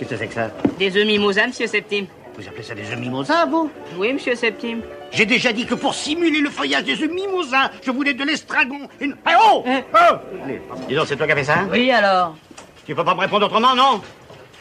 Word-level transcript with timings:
Qu'est-ce 0.00 0.10
que 0.12 0.16
c'est 0.16 0.28
que 0.28 0.34
ça 0.34 0.50
Des 0.78 0.96
œufs 0.96 1.06
mimosa, 1.06 1.46
monsieur 1.46 1.66
Septime. 1.66 2.06
Vous 2.38 2.48
appelez 2.48 2.62
ça 2.62 2.74
des 2.74 2.90
œufs 2.90 2.98
mimosa, 2.98 3.44
vous 3.44 3.70
Oui, 3.98 4.14
monsieur 4.14 4.34
Septime. 4.34 4.80
J'ai 5.12 5.26
déjà 5.26 5.52
dit 5.52 5.66
que 5.66 5.74
pour 5.74 5.92
simuler 5.94 6.40
le 6.40 6.48
feuillage 6.48 6.84
des 6.84 7.02
œufs 7.02 7.10
mimosa, 7.10 7.70
je 7.84 7.90
voulais 7.90 8.14
de 8.14 8.24
l'estragon. 8.24 8.88
Une... 8.98 9.14
Eh 9.28 9.32
oh 9.52 9.62
Hein 9.66 9.82
Oh 9.94 10.16
Dis 10.88 10.94
donc, 10.94 11.06
c'est 11.06 11.16
toi 11.16 11.26
qui 11.26 11.32
as 11.32 11.36
fait 11.36 11.44
ça 11.44 11.66
Oui, 11.70 11.90
alors 11.90 12.34
Tu 12.86 12.94
peux 12.94 13.04
pas 13.04 13.14
me 13.14 13.20
répondre 13.20 13.44
autrement, 13.44 13.74
non 13.74 14.00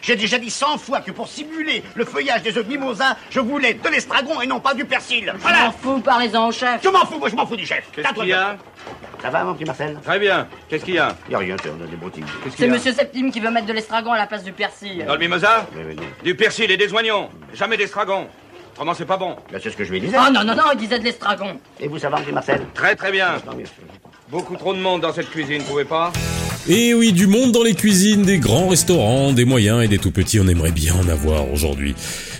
J'ai 0.02 0.18
déjà 0.18 0.38
dit 0.40 0.50
cent 0.50 0.78
fois 0.78 1.00
que 1.00 1.12
pour 1.12 1.30
simuler 1.30 1.84
le 1.96 2.04
feuillage 2.04 2.42
des 2.42 2.58
œufs 2.58 2.68
mimosa, 2.68 3.16
je 3.30 3.40
voulais 3.40 3.76
de 3.76 3.88
l'estragon 3.88 4.42
et 4.42 4.46
non 4.48 4.60
pas 4.60 4.74
du 4.74 4.84
persil. 4.84 5.28
Je 5.28 5.32
m'en 5.32 5.38
Voilà 5.38 5.72
fous, 5.72 6.02
parlez-en 6.02 6.50
au 6.50 6.52
chef. 6.52 6.82
Je 6.84 6.90
m'en 6.90 7.06
fous, 7.06 7.18
moi 7.18 7.30
je 7.30 7.36
m'en 7.38 7.46
fous 7.48 7.56
du 7.56 7.66
chef. 7.66 7.88
Qu'est-ce 7.94 8.08
À 8.10 8.12
toi 8.12 8.24
qu'il 8.24 8.32
y 8.32 8.34
a 8.34 8.58
Ça 9.22 9.30
va, 9.30 9.44
mon 9.44 9.54
petit 9.54 9.66
Marcel? 9.66 9.98
Très 10.04 10.18
bien. 10.18 10.48
Qu'est-ce 10.70 10.86
qu'il 10.86 10.94
y 10.96 11.00
a? 11.00 11.16
Y 11.30 11.36
a 11.36 11.38
rien, 11.40 11.56
on 11.66 11.84
a 11.84 11.88
des 11.88 11.98
boutiques. 11.98 12.24
C'est 12.56 12.68
monsieur 12.68 12.94
Septime 12.94 13.32
qui 13.32 13.40
veut 13.40 13.52
mettre 13.52 13.68
de 13.68 13.74
l'estragon 13.74 14.14
à 14.14 14.18
la 14.18 14.28
place 14.28 14.44
du 14.44 14.54
persil. 14.54 15.04
Dans 15.06 15.14
le 15.14 15.20
mimosa? 15.20 15.68
Oui, 15.76 15.84
oui, 15.88 15.96
oui. 16.00 16.06
Du 16.24 16.36
persil 16.36 16.72
et 16.72 16.78
des 16.78 16.94
oignons. 16.94 17.30
Jamais 17.54 17.76
d'estragon. 17.76 18.28
Autrement, 18.74 18.94
c'est 18.94 19.06
pas 19.06 19.18
bon. 19.18 19.36
Là, 19.52 19.60
c'est 19.62 19.72
ce 19.72 19.76
que 19.76 19.84
je 19.84 19.92
lui 19.92 20.00
disais. 20.00 20.16
Oh 20.18 20.32
non, 20.32 20.46
non, 20.46 20.56
non, 20.56 20.64
il 20.72 20.78
disait 20.78 21.00
de 21.00 21.04
l'estragon. 21.04 21.60
Et 21.82 21.90
vous, 21.90 22.00
ça 22.00 22.10
va, 22.10 22.18
mon 22.18 22.24
petit 22.24 22.32
Marcel? 22.32 22.66
Très 22.74 22.96
très 22.96 23.12
bien. 23.12 23.34
Beaucoup 24.30 24.56
trop 24.56 24.74
de 24.74 24.80
monde 24.80 25.02
dans 25.02 25.12
cette 25.12 25.30
cuisine, 25.30 25.62
vous 25.64 25.70
pouvez 25.70 25.86
pas? 25.86 26.14
Et 26.68 26.94
oui, 26.94 27.14
du 27.14 27.26
monde 27.26 27.52
dans 27.52 27.64
les 27.64 27.74
cuisines, 27.74 28.24
des 28.24 28.38
grands 28.38 28.68
restaurants, 28.68 29.32
des 29.32 29.46
moyens 29.46 29.84
et 29.84 29.88
des 29.88 29.98
tout 29.98 30.12
petits, 30.12 30.40
on 30.40 30.48
aimerait 30.48 30.72
bien 30.72 30.94
en 30.94 31.08
avoir 31.08 31.52
aujourd'hui. 31.52 31.96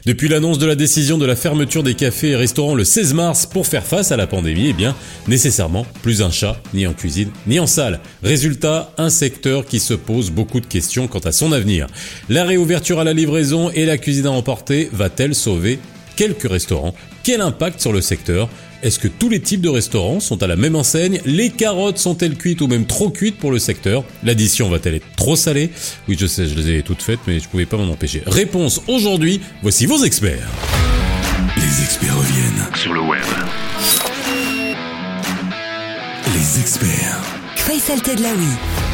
Depuis 0.06 0.28
l'annonce 0.28 0.60
de 0.60 0.66
la 0.66 0.76
décision 0.76 1.18
de 1.18 1.26
la 1.26 1.36
fermeture 1.36 1.84
des 1.84 1.96
cafés 1.96 2.32
et 2.32 2.36
restaurants 2.36 2.76
le 2.76 2.84
16 2.84 3.14
mars 3.14 3.46
pour 3.46 3.66
faire 3.66 3.86
face 3.86 4.12
à 4.12 4.18
la 4.18 4.28
pandémie, 4.28 4.68
eh 4.70 4.74
bien, 4.74 4.94
nécessairement, 5.28 5.86
plus 6.04 6.22
un 6.22 6.32
chat, 6.32 6.62
ni 6.74 6.86
en 6.86 6.94
cuisine, 6.94 7.30
ni 7.48 7.60
en 7.60 7.66
salle. 7.66 8.02
Résultat, 8.22 8.92
un 8.98 9.10
secteur 9.10 9.66
qui 9.66 9.80
se 9.80 9.94
pose 9.94 10.32
beaucoup 10.32 10.60
de 10.60 10.68
questions 10.68 11.08
quant 11.08 11.20
à 11.20 11.32
son 11.32 11.52
avenir. 11.52 11.88
La 12.28 12.44
réouverture 12.44 13.00
à 13.00 13.06
la 13.06 13.14
livraison 13.14 13.72
et 13.72 13.86
la 13.86 13.98
cuisine 13.98 14.28
à 14.28 14.32
emporter 14.32 14.90
va-t-elle 14.92 15.34
sauver 15.34 15.80
quelques 16.18 16.50
restaurants? 16.50 16.94
Quel 17.24 17.42
impact 17.42 17.80
sur 17.80 17.94
le 17.94 18.02
secteur? 18.02 18.50
Est-ce 18.82 19.00
que 19.00 19.08
tous 19.08 19.30
les 19.30 19.42
types 19.42 19.62
de 19.62 19.70
restaurants 19.70 20.20
sont 20.20 20.42
à 20.44 20.48
la 20.48 20.56
même 20.56 20.76
enseigne? 20.76 21.20
Les 21.26 21.50
carottes 21.50 21.98
sont-elles 21.98 22.38
cuites 22.38 22.62
ou 22.62 22.68
même 22.68 22.86
trop 22.86 23.10
cuites 23.10 23.38
pour 23.38 23.52
le 23.52 23.60
secteur? 23.60 24.04
L'addition 24.24 24.70
va-t-elle 24.70 24.96
être 24.96 25.16
trop 25.16 25.36
salée? 25.36 25.70
Oui, 26.08 26.16
je 26.20 26.26
sais, 26.28 26.48
je 26.48 26.56
les 26.56 26.78
ai 26.78 26.84
toutes 26.84 27.02
faites, 27.02 27.20
mais 27.28 27.40
je 27.40 27.48
pouvais 27.48 27.66
pas 27.66 27.78
m'en 27.78 27.92
empêcher. 27.92 28.24
Réponse 28.26 28.82
aujourd'hui, 28.88 29.42
voici 29.62 29.86
vos 29.86 30.04
experts. 30.04 30.48
Les 31.58 31.84
experts 31.84 32.18
reviennent. 32.18 32.76
Sur 32.76 32.94
le 32.94 33.02
web. 33.02 33.24
Les 36.34 36.62
experts. 36.62 37.22
Faisal 37.56 38.02
Tedlaoui. 38.02 38.89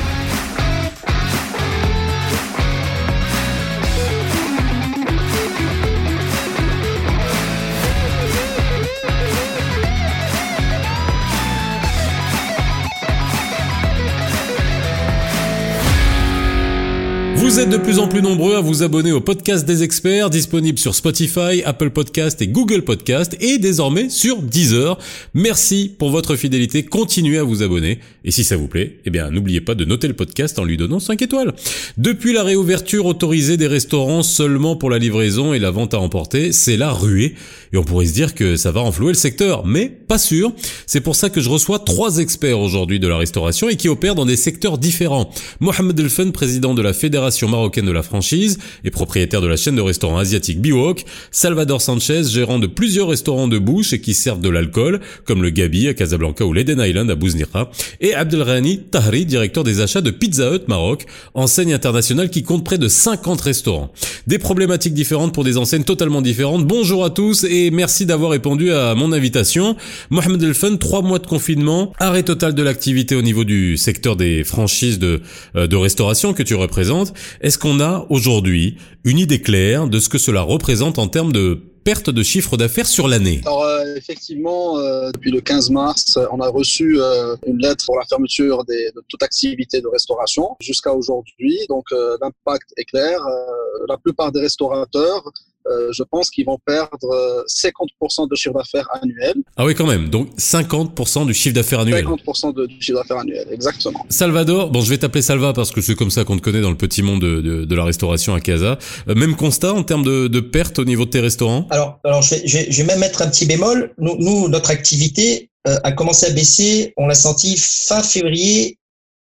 Vous 17.46 17.60
êtes 17.60 17.70
de 17.70 17.78
plus 17.78 18.00
en 18.00 18.08
plus 18.08 18.24
nombreux 18.24 18.56
à 18.56 18.60
vous 18.60 18.82
abonner 18.82 19.12
au 19.12 19.22
podcast 19.22 19.68
des 19.68 19.84
experts, 19.84 20.32
disponible 20.32 20.80
sur 20.80 20.96
Spotify, 20.96 21.62
Apple 21.64 21.92
Podcast 21.92 22.42
et 22.42 22.48
Google 22.48 22.82
Podcast, 22.82 23.38
et 23.40 23.60
désormais 23.60 24.10
sur 24.10 24.42
Deezer. 24.42 24.98
Merci 25.36 25.94
pour 25.96 26.10
votre 26.10 26.36
fidélité, 26.38 26.82
continuez 26.82 27.38
à 27.38 27.44
vous 27.44 27.62
abonner, 27.62 28.00
et 28.24 28.32
si 28.32 28.44
ça 28.44 28.58
vous 28.58 28.68
plaît, 28.68 28.98
eh 29.06 29.12
bien 29.12 29.30
n'oubliez 29.30 29.62
pas 29.62 29.76
de 29.76 29.86
noter 29.86 30.08
le 30.08 30.16
podcast 30.16 30.58
en 30.58 30.64
lui 30.64 30.76
donnant 30.76 31.00
5 31.00 31.22
étoiles. 31.22 31.54
Depuis 32.00 32.34
la 32.34 32.42
réouverture 32.42 33.06
autorisée 33.06 33.58
des 33.58 33.68
restaurants 33.68 34.24
seulement 34.24 34.76
pour 34.76 34.90
la 34.90 34.98
livraison 34.98 35.54
et 35.54 35.60
la 35.60 35.70
vente 35.70 35.94
à 35.94 36.00
emporter, 36.00 36.52
c'est 36.52 36.78
la 36.78 36.92
ruée, 36.92 37.36
et 37.74 37.78
on 37.78 37.84
pourrait 37.84 38.08
se 38.08 38.14
dire 38.14 38.34
que 38.34 38.56
ça 38.56 38.72
va 38.72 38.82
renflouer 38.82 39.10
le 39.10 39.14
secteur, 39.14 39.68
mais 39.68 39.86
pas 39.86 40.18
sûr. 40.18 40.52
C'est 40.88 41.02
pour 41.02 41.16
ça 41.16 41.30
que 41.30 41.42
je 41.42 41.50
reçois 41.50 41.78
trois 41.78 42.18
experts 42.18 42.60
aujourd'hui 42.60 43.00
de 43.00 43.08
la 43.08 43.18
restauration 43.18 43.70
et 43.70 43.76
qui 43.76 43.88
opèrent 43.88 44.16
dans 44.16 44.26
des 44.26 44.36
secteurs 44.36 44.80
différents. 44.80 45.30
Mohamed 45.60 46.00
Elfen, 46.00 46.32
président 46.32 46.74
de 46.74 46.82
la 46.82 46.94
Fédération 46.94 47.35
marocaine 47.44 47.86
de 47.86 47.92
la 47.92 48.04
franchise 48.04 48.58
et 48.84 48.92
propriétaire 48.92 49.42
de 49.42 49.48
la 49.48 49.58
chaîne 49.58 49.76
de 49.76 49.82
restaurants 49.82 50.18
asiatiques 50.18 50.62
Biwok, 50.62 51.04
Salvador 51.32 51.82
Sanchez, 51.82 52.24
gérant 52.30 52.60
de 52.60 52.68
plusieurs 52.68 53.10
restaurants 53.10 53.48
de 53.48 53.58
bouche 53.58 53.94
et 53.94 54.02
qui 54.02 54.14
servent 54.14 54.42
de 54.42 54.50
l'alcool, 54.50 55.02
comme 55.26 55.44
le 55.44 55.50
Gabi 55.50 55.88
à 55.88 55.94
Casablanca 55.94 56.46
ou 56.46 56.54
l'Eden 56.54 56.80
Island 56.80 57.10
à 57.10 57.16
Bouznira, 57.16 57.70
et 58.02 58.14
Abdelrani 58.14 58.80
Tahri, 58.80 59.26
directeur 59.26 59.64
des 59.64 59.82
achats 59.82 60.02
de 60.02 60.12
Pizza 60.12 60.54
Hut 60.54 60.68
Maroc, 60.68 61.06
enseigne 61.34 61.74
internationale 61.74 62.30
qui 62.30 62.44
compte 62.44 62.64
près 62.64 62.78
de 62.78 62.88
50 62.88 63.42
restaurants. 63.42 63.92
Des 64.28 64.40
problématiques 64.40 64.96
différentes 64.96 65.36
pour 65.36 65.44
des 65.44 65.56
enseignes 65.56 65.84
totalement 65.84 66.24
différentes. 66.24 66.66
Bonjour 66.66 67.06
à 67.06 67.12
tous 67.12 67.44
et 67.44 67.70
merci 67.70 68.08
d'avoir 68.08 68.32
répondu 68.32 68.72
à 68.72 68.96
mon 68.96 69.12
invitation. 69.12 69.76
Mohamed 70.10 70.42
Elfen, 70.42 70.80
trois 70.80 71.04
mois 71.04 71.20
de 71.20 71.28
confinement, 71.28 71.94
arrêt 72.00 72.24
total 72.24 72.56
de 72.56 72.64
l'activité 72.64 73.16
au 73.16 73.22
niveau 73.22 73.44
du 73.44 73.78
secteur 73.78 74.16
des 74.16 74.44
franchises 74.44 74.98
de, 74.98 75.22
euh, 75.56 75.68
de 75.68 75.76
restauration 75.76 76.34
que 76.34 76.42
tu 76.42 76.56
représentes. 76.56 77.14
Est-ce 77.42 77.60
qu'on 77.60 77.80
a 77.80 78.08
aujourd'hui 78.10 78.78
une 79.04 79.20
idée 79.20 79.42
claire 79.42 79.88
de 79.88 80.00
ce 80.00 80.10
que 80.10 80.18
cela 80.18 80.42
représente 80.42 80.98
en 80.98 81.08
termes 81.08 81.32
de 81.32 81.62
perte 81.86 82.10
de 82.10 82.24
chiffre 82.24 82.58
d'affaires 82.58 82.88
sur 82.88 83.08
l'année 83.08 83.42
Alors 83.46 83.64
euh, 83.64 83.96
effectivement, 83.96 84.80
euh, 84.80 85.12
depuis 85.12 85.30
le 85.30 85.40
15 85.40 85.70
mars, 85.70 86.18
on 86.32 86.40
a 86.42 86.50
reçu 86.50 87.00
euh, 87.00 87.36
une 87.46 87.60
lettre 87.60 87.86
pour 87.86 87.96
la 88.00 88.06
fermeture 88.06 88.66
des, 88.66 88.92
de 88.96 89.04
toute 89.08 89.22
activité 89.22 89.82
de 89.82 89.88
restauration 89.88 90.58
jusqu'à 90.60 90.92
aujourd'hui. 90.92 91.60
Donc 91.70 91.86
euh, 91.92 92.18
l'impact 92.20 92.74
est 92.78 92.86
clair. 92.86 93.24
Euh, 93.24 93.86
la 93.88 93.98
plupart 93.98 94.32
des 94.32 94.40
restaurateurs, 94.40 95.32
euh, 95.68 95.90
je 95.92 96.04
pense 96.04 96.30
qu'ils 96.30 96.46
vont 96.46 96.58
perdre 96.66 97.12
euh, 97.12 97.44
50% 97.48 98.30
de 98.30 98.36
chiffre 98.36 98.56
d'affaires 98.56 98.88
annuel. 99.02 99.36
Ah 99.58 99.66
oui 99.66 99.76
quand 99.76 99.88
même, 99.88 100.10
donc 100.10 100.30
50% 100.38 101.26
du 101.26 101.34
chiffre 101.34 101.56
d'affaires 101.56 101.82
annuel. 101.82 102.06
50% 102.06 102.54
de, 102.54 102.66
du 102.66 102.82
chiffre 102.82 103.00
d'affaires 103.00 103.20
annuel, 103.20 103.48
exactement. 103.52 104.06
Salvador, 104.10 104.70
bon 104.70 104.82
je 104.82 104.90
vais 104.90 104.98
t'appeler 104.98 105.22
Salva 105.22 105.54
parce 105.54 105.72
que 105.72 105.82
c'est 105.82 105.96
comme 105.96 106.12
ça 106.12 106.24
qu'on 106.24 106.38
te 106.38 106.42
connaît 106.42 106.62
dans 106.62 106.70
le 106.70 106.78
petit 106.78 107.02
monde 107.02 107.22
de, 107.22 107.42
de, 107.42 107.66
de 107.66 107.76
la 107.76 107.84
restauration 107.84 108.34
à 108.34 108.40
Casa. 108.40 108.78
Euh, 109.10 109.16
même 109.16 109.36
constat 109.36 109.74
en 109.74 109.84
termes 109.84 110.04
de, 110.04 110.28
de 110.28 110.40
perte 110.40 110.80
au 110.80 110.86
niveau 110.86 111.06
de 111.06 111.10
tes 111.10 111.20
restaurants? 111.20 111.68
Alors, 111.70 112.00
alors 112.04 112.22
je, 112.22 112.36
vais, 112.36 112.48
je, 112.48 112.58
vais, 112.58 112.68
je 112.72 112.82
vais 112.82 112.88
même 112.88 113.00
mettre 113.00 113.22
un 113.22 113.28
petit 113.28 113.46
bémol. 113.46 113.94
Nous, 113.98 114.16
nous 114.20 114.48
notre 114.48 114.72
activité 114.72 115.50
euh, 115.68 115.78
a 115.84 115.92
commencé 115.92 116.28
à 116.28 116.30
baisser. 116.32 116.94
On 116.98 117.08
l'a 117.08 117.16
senti 117.16 117.56
fin 117.58 118.04
février, 118.04 118.78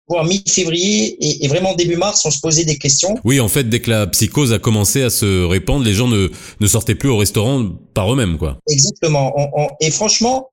voire 0.08 0.24
mi-février, 0.24 1.16
et, 1.24 1.44
et, 1.44 1.48
vraiment 1.48 1.74
début 1.74 1.96
mars, 1.96 2.24
on 2.26 2.30
se 2.30 2.40
posait 2.40 2.64
des 2.64 2.78
questions. 2.78 3.14
Oui, 3.24 3.40
en 3.40 3.48
fait, 3.48 3.64
dès 3.64 3.80
que 3.80 3.90
la 3.90 4.06
psychose 4.06 4.52
a 4.52 4.58
commencé 4.58 5.02
à 5.02 5.10
se 5.10 5.44
répandre, 5.44 5.84
les 5.84 5.94
gens 5.94 6.08
ne, 6.08 6.30
ne 6.60 6.66
sortaient 6.66 6.94
plus 6.94 7.08
au 7.08 7.16
restaurant 7.16 7.70
par 7.94 8.12
eux-mêmes, 8.12 8.36
quoi. 8.36 8.58
Exactement. 8.68 9.32
On, 9.36 9.62
on, 9.62 9.68
et 9.80 9.90
franchement, 9.90 10.50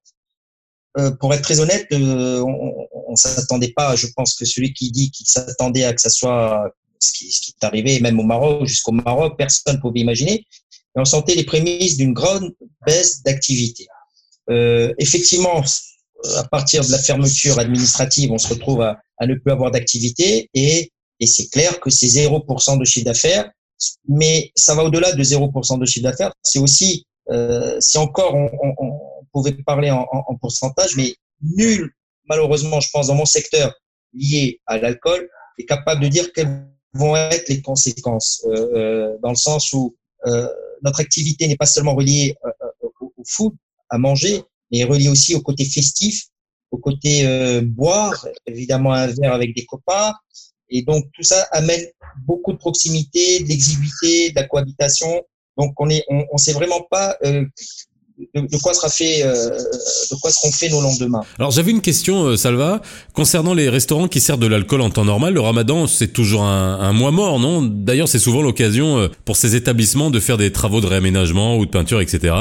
euh, 0.97 1.11
pour 1.19 1.33
être 1.33 1.41
très 1.41 1.59
honnête, 1.59 1.87
euh, 1.91 2.41
on, 2.41 2.87
on 3.07 3.15
s'attendait 3.15 3.73
pas. 3.75 3.95
Je 3.95 4.07
pense 4.15 4.35
que 4.35 4.45
celui 4.45 4.73
qui 4.73 4.91
dit 4.91 5.11
qu'il 5.11 5.27
s'attendait 5.27 5.83
à 5.83 5.93
que 5.93 6.01
ça 6.01 6.09
soit 6.09 6.73
ce 6.99 7.11
qui, 7.13 7.31
ce 7.31 7.41
qui 7.41 7.53
est 7.61 7.65
arrivé, 7.65 7.99
même 7.99 8.19
au 8.19 8.23
Maroc, 8.23 8.65
jusqu'au 8.65 8.91
Maroc, 8.91 9.35
personne 9.37 9.75
ne 9.75 9.81
pouvait 9.81 9.99
imaginer. 9.99 10.45
Mais 10.95 11.01
on 11.01 11.05
sentait 11.05 11.35
les 11.35 11.43
prémices 11.43 11.97
d'une 11.97 12.13
grande 12.13 12.53
baisse 12.85 13.23
d'activité. 13.23 13.87
Euh, 14.49 14.93
effectivement, 14.97 15.63
à 16.37 16.43
partir 16.45 16.83
de 16.85 16.91
la 16.91 16.97
fermeture 16.97 17.59
administrative, 17.59 18.31
on 18.31 18.37
se 18.37 18.47
retrouve 18.49 18.81
à, 18.81 18.99
à 19.17 19.27
ne 19.27 19.35
plus 19.35 19.51
avoir 19.51 19.71
d'activité 19.71 20.49
et, 20.53 20.91
et 21.19 21.27
c'est 21.27 21.49
clair 21.49 21.79
que 21.79 21.89
c'est 21.89 22.07
0% 22.07 22.79
de 22.79 22.85
chiffre 22.85 23.05
d'affaires, 23.05 23.49
mais 24.07 24.51
ça 24.55 24.75
va 24.75 24.83
au-delà 24.83 25.13
de 25.13 25.23
0% 25.23 25.79
de 25.79 25.85
chiffre 25.85 26.03
d'affaires. 26.03 26.33
C'est 26.41 26.59
aussi, 26.59 27.05
euh, 27.29 27.79
si 27.79 27.97
encore 27.97 28.35
on, 28.35 28.99
pouvait 29.31 29.53
parler 29.65 29.89
en, 29.91 30.05
en, 30.11 30.25
en, 30.27 30.35
pourcentage, 30.35 30.97
mais 30.97 31.15
nul, 31.41 31.91
malheureusement, 32.27 32.81
je 32.81 32.89
pense, 32.91 33.07
dans 33.07 33.15
mon 33.15 33.25
secteur 33.25 33.73
lié 34.13 34.59
à 34.65 34.77
l'alcool, 34.77 35.29
est 35.57 35.65
capable 35.65 36.01
de 36.01 36.07
dire 36.09 36.33
quelles 36.33 36.67
vont 36.93 37.15
être 37.15 37.47
les 37.47 37.61
conséquences, 37.61 38.45
euh, 38.47 39.15
dans 39.21 39.29
le 39.29 39.35
sens 39.35 39.71
où 39.71 39.95
euh, 40.25 40.47
notre 40.83 40.99
activité 40.99 41.47
n'est 41.47 41.55
pas 41.55 41.65
seulement 41.65 41.95
reliée 41.95 42.35
euh, 42.45 42.51
au, 42.81 43.13
au 43.15 43.23
food, 43.25 43.53
à 43.89 43.97
manger, 43.97 44.43
mais 44.71 44.83
relié 44.83 45.09
aussi 45.09 45.35
au 45.35 45.41
côté 45.41 45.65
festif, 45.65 46.27
au 46.71 46.77
côté 46.77 47.25
euh, 47.25 47.61
boire, 47.63 48.27
évidemment 48.45 48.93
un 48.93 49.07
verre 49.07 49.33
avec 49.33 49.55
des 49.55 49.65
copains. 49.65 50.13
Et 50.69 50.83
donc 50.83 51.05
tout 51.13 51.23
ça 51.23 51.41
amène 51.51 51.85
beaucoup 52.25 52.53
de 52.53 52.57
proximité, 52.57 53.39
de 53.41 53.45
de 54.31 54.35
la 54.35 54.47
cohabitation. 54.47 55.21
Donc 55.57 55.73
on 55.79 55.89
est, 55.89 56.03
on, 56.07 56.25
on 56.31 56.37
sait 56.37 56.53
vraiment 56.53 56.81
pas 56.89 57.17
euh, 57.25 57.45
de, 58.35 58.41
de 58.47 58.57
quoi 58.57 58.73
sera 58.73 58.89
fait, 58.89 59.23
euh, 59.23 59.49
de 59.49 60.15
quoi 60.21 60.31
seront 60.31 60.51
faits 60.51 60.71
nos 60.71 60.81
lendemains. 60.81 61.21
Alors 61.39 61.51
j'avais 61.51 61.71
une 61.71 61.81
question, 61.81 62.23
euh, 62.25 62.37
Salva, 62.37 62.81
concernant 63.13 63.53
les 63.53 63.69
restaurants 63.69 64.07
qui 64.07 64.19
servent 64.19 64.39
de 64.39 64.47
l'alcool 64.47 64.81
en 64.81 64.89
temps 64.89 65.05
normal. 65.05 65.33
Le 65.33 65.41
Ramadan, 65.41 65.87
c'est 65.87 66.09
toujours 66.09 66.43
un, 66.43 66.79
un 66.79 66.93
mois 66.93 67.11
mort, 67.11 67.39
non? 67.39 67.61
D'ailleurs, 67.61 68.07
c'est 68.07 68.19
souvent 68.19 68.41
l'occasion 68.41 68.97
euh, 68.99 69.07
pour 69.25 69.35
ces 69.35 69.55
établissements 69.55 70.09
de 70.09 70.19
faire 70.19 70.37
des 70.37 70.51
travaux 70.51 70.81
de 70.81 70.87
réaménagement 70.87 71.57
ou 71.57 71.65
de 71.65 71.71
peinture, 71.71 72.01
etc. 72.01 72.35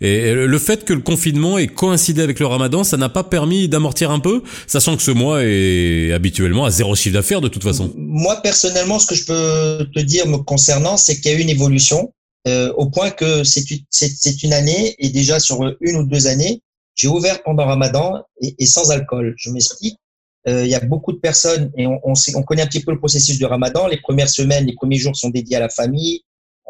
Et 0.00 0.32
le 0.32 0.58
fait 0.58 0.84
que 0.84 0.92
le 0.92 1.00
confinement 1.00 1.58
ait 1.58 1.66
coïncidé 1.66 2.22
avec 2.22 2.40
le 2.40 2.46
Ramadan, 2.46 2.84
ça 2.84 2.96
n'a 2.96 3.08
pas 3.08 3.24
permis 3.24 3.68
d'amortir 3.68 4.10
un 4.10 4.20
peu, 4.20 4.42
sachant 4.66 4.96
que 4.96 5.02
ce 5.02 5.10
mois 5.10 5.40
est 5.42 6.12
habituellement 6.12 6.64
à 6.64 6.70
zéro 6.70 6.94
chiffre 6.94 7.14
d'affaires 7.14 7.40
de 7.40 7.48
toute 7.48 7.62
façon. 7.62 7.92
Moi 7.96 8.36
personnellement, 8.42 8.98
ce 8.98 9.06
que 9.06 9.14
je 9.14 9.24
peux 9.26 9.86
te 9.94 10.00
dire 10.00 10.26
me 10.26 10.38
concernant, 10.38 10.96
c'est 10.96 11.20
qu'il 11.20 11.32
y 11.32 11.34
a 11.34 11.38
eu 11.38 11.42
une 11.42 11.50
évolution. 11.50 12.12
Euh, 12.46 12.72
au 12.74 12.90
point 12.90 13.10
que 13.10 13.42
c'est 13.42 14.42
une, 14.42 14.52
année 14.52 14.94
et 14.98 15.08
déjà 15.08 15.40
sur 15.40 15.62
une 15.80 15.96
ou 15.96 16.04
deux 16.04 16.26
années, 16.26 16.62
j'ai 16.94 17.08
ouvert 17.08 17.42
pendant 17.42 17.64
Ramadan 17.64 18.22
et, 18.40 18.54
et 18.58 18.66
sans 18.66 18.90
alcool. 18.90 19.34
Je 19.38 19.50
m'explique. 19.50 19.98
Euh, 20.46 20.64
il 20.64 20.70
y 20.70 20.74
a 20.74 20.80
beaucoup 20.80 21.12
de 21.12 21.18
personnes 21.18 21.72
et 21.76 21.86
on, 21.86 21.98
on, 22.04 22.14
sait, 22.14 22.36
on 22.36 22.42
connaît 22.42 22.60
un 22.60 22.66
petit 22.66 22.84
peu 22.84 22.92
le 22.92 22.98
processus 22.98 23.38
du 23.38 23.46
Ramadan. 23.46 23.86
Les 23.86 24.00
premières 24.00 24.28
semaines, 24.28 24.66
les 24.66 24.74
premiers 24.74 24.98
jours 24.98 25.16
sont 25.16 25.30
dédiés 25.30 25.56
à 25.56 25.60
la 25.60 25.70
famille, 25.70 26.20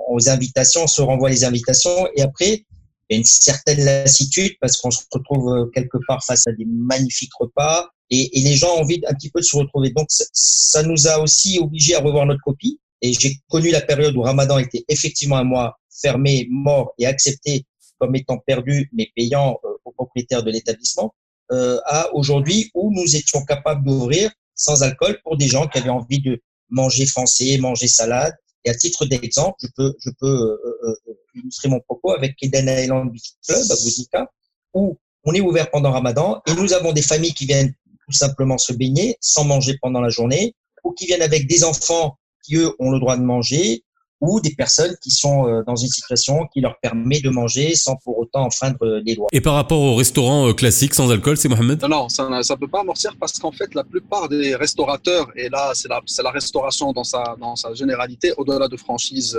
aux 0.08 0.28
invitations, 0.28 0.84
on 0.84 0.86
se 0.86 1.02
renvoie 1.02 1.28
les 1.28 1.44
invitations 1.44 2.08
et 2.14 2.22
après 2.22 2.64
il 3.10 3.14
y 3.14 3.14
a 3.14 3.18
une 3.18 3.24
certaine 3.24 3.84
lassitude 3.84 4.52
parce 4.60 4.76
qu'on 4.76 4.90
se 4.90 5.02
retrouve 5.12 5.52
euh, 5.52 5.66
quelque 5.74 5.98
part 6.06 6.24
face 6.24 6.46
à 6.46 6.52
des 6.52 6.64
magnifiques 6.66 7.34
repas 7.38 7.90
et, 8.10 8.38
et 8.38 8.42
les 8.42 8.54
gens 8.54 8.76
ont 8.76 8.80
envie 8.80 9.00
un 9.06 9.14
petit 9.14 9.30
peu 9.30 9.40
de 9.40 9.44
se 9.44 9.56
retrouver. 9.56 9.90
Donc 9.90 10.06
ça, 10.08 10.24
ça 10.32 10.82
nous 10.84 11.06
a 11.08 11.18
aussi 11.18 11.58
obligés 11.58 11.96
à 11.96 12.00
revoir 12.00 12.26
notre 12.26 12.42
copie 12.42 12.78
et 13.04 13.12
j'ai 13.12 13.36
connu 13.50 13.70
la 13.70 13.82
période 13.82 14.16
où 14.16 14.22
Ramadan 14.22 14.58
était 14.58 14.82
effectivement 14.88 15.36
un 15.36 15.44
mois 15.44 15.78
fermé, 15.90 16.46
mort 16.50 16.94
et 16.98 17.04
accepté 17.04 17.66
comme 17.98 18.16
étant 18.16 18.38
perdu, 18.38 18.88
mais 18.94 19.10
payant 19.14 19.58
euh, 19.62 19.68
aux 19.84 19.92
propriétaires 19.92 20.42
de 20.42 20.50
l'établissement, 20.50 21.14
euh, 21.52 21.78
à 21.84 22.14
aujourd'hui 22.14 22.70
où 22.72 22.90
nous 22.90 23.14
étions 23.14 23.44
capables 23.44 23.84
d'ouvrir 23.84 24.30
sans 24.54 24.82
alcool 24.82 25.20
pour 25.22 25.36
des 25.36 25.48
gens 25.48 25.66
qui 25.68 25.78
avaient 25.78 25.90
envie 25.90 26.22
de 26.22 26.40
manger 26.70 27.04
français, 27.04 27.58
manger 27.58 27.88
salade. 27.88 28.34
Et 28.64 28.70
à 28.70 28.74
titre 28.74 29.04
d'exemple, 29.04 29.56
je 29.60 29.66
peux, 29.76 29.94
je 29.98 30.08
peux 30.18 30.26
euh, 30.26 30.56
euh, 30.84 31.14
illustrer 31.34 31.68
mon 31.68 31.80
propos 31.80 32.12
avec 32.12 32.34
Eden 32.40 32.66
Island 32.66 33.12
Beach 33.12 33.34
Club 33.46 33.60
à 33.70 33.74
Bouzika, 33.74 34.30
où 34.72 34.96
on 35.24 35.34
est 35.34 35.42
ouvert 35.42 35.70
pendant 35.70 35.92
Ramadan 35.92 36.40
et 36.46 36.54
nous 36.54 36.72
avons 36.72 36.92
des 36.92 37.02
familles 37.02 37.34
qui 37.34 37.44
viennent 37.44 37.74
tout 38.06 38.12
simplement 38.12 38.56
se 38.56 38.72
baigner 38.72 39.18
sans 39.20 39.44
manger 39.44 39.76
pendant 39.82 40.00
la 40.00 40.08
journée, 40.08 40.54
ou 40.84 40.92
qui 40.92 41.04
viennent 41.04 41.22
avec 41.22 41.46
des 41.46 41.64
enfants 41.64 42.16
qui, 42.44 42.56
eux, 42.56 42.70
ont 42.78 42.90
le 42.90 43.00
droit 43.00 43.16
de 43.16 43.22
manger, 43.22 43.84
ou 44.20 44.40
des 44.40 44.54
personnes 44.54 44.96
qui 45.02 45.10
sont 45.10 45.46
euh, 45.46 45.62
dans 45.66 45.76
une 45.76 45.88
situation 45.88 46.46
qui 46.52 46.60
leur 46.60 46.78
permet 46.80 47.20
de 47.20 47.30
manger 47.30 47.74
sans 47.74 47.96
pour 47.96 48.18
autant 48.18 48.44
enfreindre 48.44 49.02
les 49.04 49.14
lois. 49.14 49.28
Et 49.32 49.40
par 49.40 49.54
rapport 49.54 49.80
au 49.80 49.96
restaurant 49.96 50.48
euh, 50.48 50.52
classique 50.52 50.94
sans 50.94 51.10
alcool, 51.10 51.36
c'est 51.36 51.48
Mohamed? 51.48 51.82
Non, 51.82 51.88
non, 51.88 52.08
ça 52.08 52.28
ne 52.28 52.54
peut 52.54 52.68
pas 52.68 52.80
amortir 52.80 53.16
parce 53.18 53.38
qu'en 53.38 53.52
fait, 53.52 53.74
la 53.74 53.84
plupart 53.84 54.28
des 54.28 54.54
restaurateurs, 54.54 55.26
et 55.36 55.48
là, 55.48 55.72
c'est 55.74 55.88
la, 55.88 56.00
la 56.22 56.30
restauration 56.30 56.92
dans 56.92 57.04
sa, 57.04 57.36
dans 57.38 57.56
sa 57.56 57.74
généralité, 57.74 58.32
au-delà 58.36 58.68
de 58.68 58.76
franchise, 58.76 59.38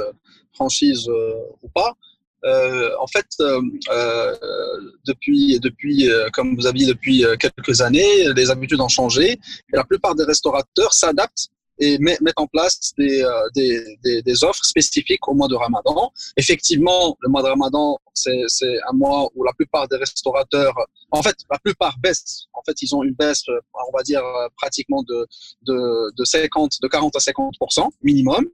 franchise 0.54 1.08
euh, 1.10 1.34
ou 1.64 1.70
pas, 1.70 1.94
euh, 2.44 2.92
en 3.00 3.08
fait, 3.08 3.26
euh, 3.40 4.36
depuis, 5.08 5.60
depuis 5.60 6.08
comme 6.32 6.56
vous 6.56 6.68
aviez 6.68 6.86
depuis 6.86 7.26
quelques 7.40 7.82
années, 7.82 8.32
les 8.36 8.52
habitudes 8.52 8.82
ont 8.82 8.88
changé 8.88 9.32
et 9.32 9.76
la 9.76 9.84
plupart 9.84 10.14
des 10.14 10.26
restaurateurs 10.26 10.94
s'adaptent 10.94 11.50
et 11.80 11.98
met, 12.00 12.18
mettre 12.22 12.42
en 12.42 12.48
place 12.48 12.94
des, 12.98 13.22
euh, 13.22 13.30
des, 13.56 13.98
des, 14.04 14.22
des, 14.22 14.44
offres 14.44 14.64
spécifiques 14.64 15.28
au 15.28 15.34
mois 15.34 15.48
de 15.48 15.56
Ramadan. 15.56 16.12
Effectivement, 16.38 17.18
le 17.22 17.30
mois 17.30 17.42
de 17.42 17.48
Ramadan, 17.48 18.00
c'est 18.16 18.78
un 18.90 18.94
mois 18.94 19.30
où 19.36 19.44
la 19.44 19.54
plupart 19.54 19.88
des 19.88 19.98
restaurateurs, 19.98 20.76
en 21.12 21.22
fait, 21.22 21.36
la 21.52 21.60
plupart 21.60 21.98
baissent. 22.00 22.48
En 22.54 22.62
fait, 22.66 22.82
ils 22.82 22.96
ont 22.96 23.04
une 23.04 23.14
baisse, 23.14 23.44
on 23.48 23.96
va 23.96 24.04
dire, 24.04 24.24
pratiquement 24.58 25.04
de, 25.04 25.28
de, 25.64 26.12
de 26.16 26.26
50, 26.26 26.82
de 26.82 26.88
40 26.88 27.16
à 27.16 27.20
50% 27.20 27.90
minimum. 28.04 28.46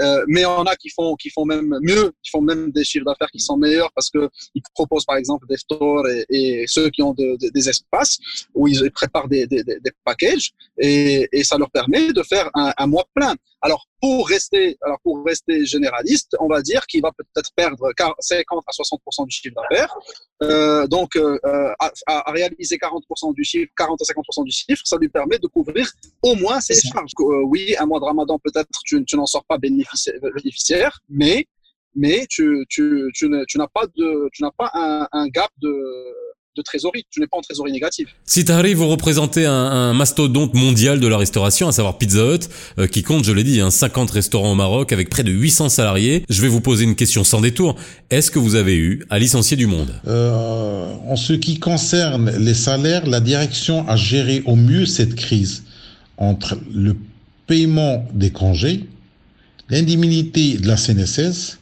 Euh, 0.00 0.24
mais 0.26 0.44
on 0.46 0.62
a 0.62 0.74
qui 0.76 0.88
font, 0.88 1.14
qui 1.16 1.30
font 1.30 1.44
même 1.44 1.78
mieux, 1.82 2.12
qui 2.22 2.30
font 2.30 2.40
même 2.40 2.70
des 2.72 2.84
chiffres 2.84 3.04
d'affaires 3.04 3.30
qui 3.30 3.40
sont 3.40 3.56
meilleurs 3.56 3.92
parce 3.94 4.10
que 4.10 4.30
ils 4.54 4.62
proposent 4.74 5.04
par 5.04 5.16
exemple 5.16 5.46
des 5.46 5.58
stores 5.58 6.06
et, 6.30 6.64
ceux 6.66 6.88
qui 6.90 7.02
ont 7.02 7.12
de, 7.12 7.36
de, 7.36 7.50
des 7.50 7.68
espaces 7.68 8.18
où 8.54 8.66
ils 8.68 8.90
préparent 8.90 9.28
des, 9.28 9.46
des, 9.46 9.62
des 9.62 9.92
packages 10.04 10.52
et, 10.78 11.28
ça 11.44 11.58
leur 11.58 11.70
permet 11.70 12.12
de 12.12 12.22
faire 12.22 12.50
un 12.54 12.86
mois 12.86 13.04
plein. 13.14 13.34
Alors 13.64 13.86
pour 14.00 14.28
rester, 14.28 14.76
alors 14.82 14.98
pour 15.04 15.24
rester 15.24 15.64
généraliste, 15.64 16.36
on 16.40 16.48
va 16.48 16.62
dire 16.62 16.84
qu'il 16.86 17.00
va 17.00 17.12
peut-être 17.12 17.50
perdre 17.54 17.92
50 18.18 18.64
à 18.66 18.70
60% 18.72 19.26
du 19.26 19.30
chiffre 19.30 19.54
d'affaires. 19.54 19.94
Euh, 20.42 20.88
donc 20.88 21.14
euh, 21.14 21.38
à, 21.78 21.92
à, 22.06 22.32
réaliser 22.32 22.76
40 22.76 23.04
du 23.34 23.44
chiffre, 23.44 23.70
40 23.76 24.00
à 24.02 24.04
50% 24.04 24.44
du 24.44 24.50
chiffre, 24.50 24.82
ça 24.84 24.96
lui 24.98 25.08
permet 25.08 25.38
de 25.38 25.46
couvrir 25.46 25.88
au 26.22 26.34
moins 26.34 26.60
ses 26.60 26.74
charges. 26.74 27.12
Euh, 27.20 27.42
oui, 27.46 27.76
un 27.78 27.86
mois 27.86 28.00
de 28.00 28.04
Ramadan 28.04 28.36
peut-être 28.40 28.68
tu, 28.84 29.04
tu 29.04 29.16
n'en 29.16 29.26
sors 29.26 29.44
pas 29.44 29.58
bénéficiaire, 29.58 30.14
bénéficiaire 30.20 30.98
mais 31.08 31.46
mais 31.94 32.26
tu, 32.28 32.64
tu, 32.68 33.10
tu, 33.14 33.28
n'as 33.28 33.68
pas 33.68 33.86
de 33.96 34.28
tu 34.32 34.42
n'as 34.42 34.50
pas 34.50 34.70
un, 34.74 35.06
un 35.12 35.28
gap 35.28 35.50
de 35.58 35.72
de 36.56 36.62
trésorerie. 36.62 37.04
Tu 37.10 37.20
n'es 37.20 37.26
pas 37.26 37.38
en 37.38 37.40
trésorerie 37.40 37.72
négative. 37.72 38.08
Si 38.26 38.44
t'arrives, 38.44 38.76
vous 38.76 38.88
représentez 38.88 39.46
un, 39.46 39.52
un, 39.52 39.94
mastodonte 39.94 40.54
mondial 40.54 41.00
de 41.00 41.06
la 41.06 41.16
restauration, 41.16 41.68
à 41.68 41.72
savoir 41.72 41.98
Pizza 41.98 42.34
Hut, 42.34 42.48
euh, 42.78 42.86
qui 42.86 43.02
compte, 43.02 43.24
je 43.24 43.32
l'ai 43.32 43.44
dit, 43.44 43.60
hein, 43.60 43.70
50 43.70 44.10
restaurants 44.10 44.52
au 44.52 44.54
Maroc 44.54 44.92
avec 44.92 45.08
près 45.08 45.22
de 45.22 45.32
800 45.32 45.70
salariés. 45.70 46.24
Je 46.28 46.42
vais 46.42 46.48
vous 46.48 46.60
poser 46.60 46.84
une 46.84 46.94
question 46.94 47.24
sans 47.24 47.40
détour. 47.40 47.76
Est-ce 48.10 48.30
que 48.30 48.38
vous 48.38 48.54
avez 48.54 48.76
eu 48.76 49.04
à 49.08 49.18
licencier 49.18 49.56
du 49.56 49.66
monde? 49.66 49.94
Euh, 50.06 50.94
En 51.08 51.16
ce 51.16 51.32
qui 51.32 51.58
concerne 51.58 52.30
les 52.36 52.54
salaires, 52.54 53.06
la 53.06 53.20
direction 53.20 53.88
a 53.88 53.96
géré 53.96 54.42
au 54.44 54.56
mieux 54.56 54.84
cette 54.86 55.14
crise 55.14 55.64
entre 56.18 56.58
le 56.72 56.96
paiement 57.46 58.06
des 58.12 58.30
congés, 58.30 58.84
l'indemnité 59.70 60.58
de 60.58 60.68
la 60.68 60.76
CNSS 60.76 61.58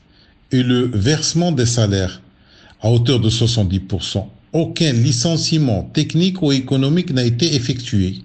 et 0.51 0.63
le 0.65 0.91
versement 0.93 1.53
des 1.53 1.67
salaires 1.67 2.21
à 2.83 2.91
hauteur 2.91 3.21
de 3.21 3.31
70% 3.31 4.27
aucun 4.53 4.93
licenciement 4.93 5.85
technique 5.85 6.43
ou 6.43 6.53
économique 6.53 7.13
n'a 7.13 7.25
été 7.25 7.55
effectué, 7.55 8.17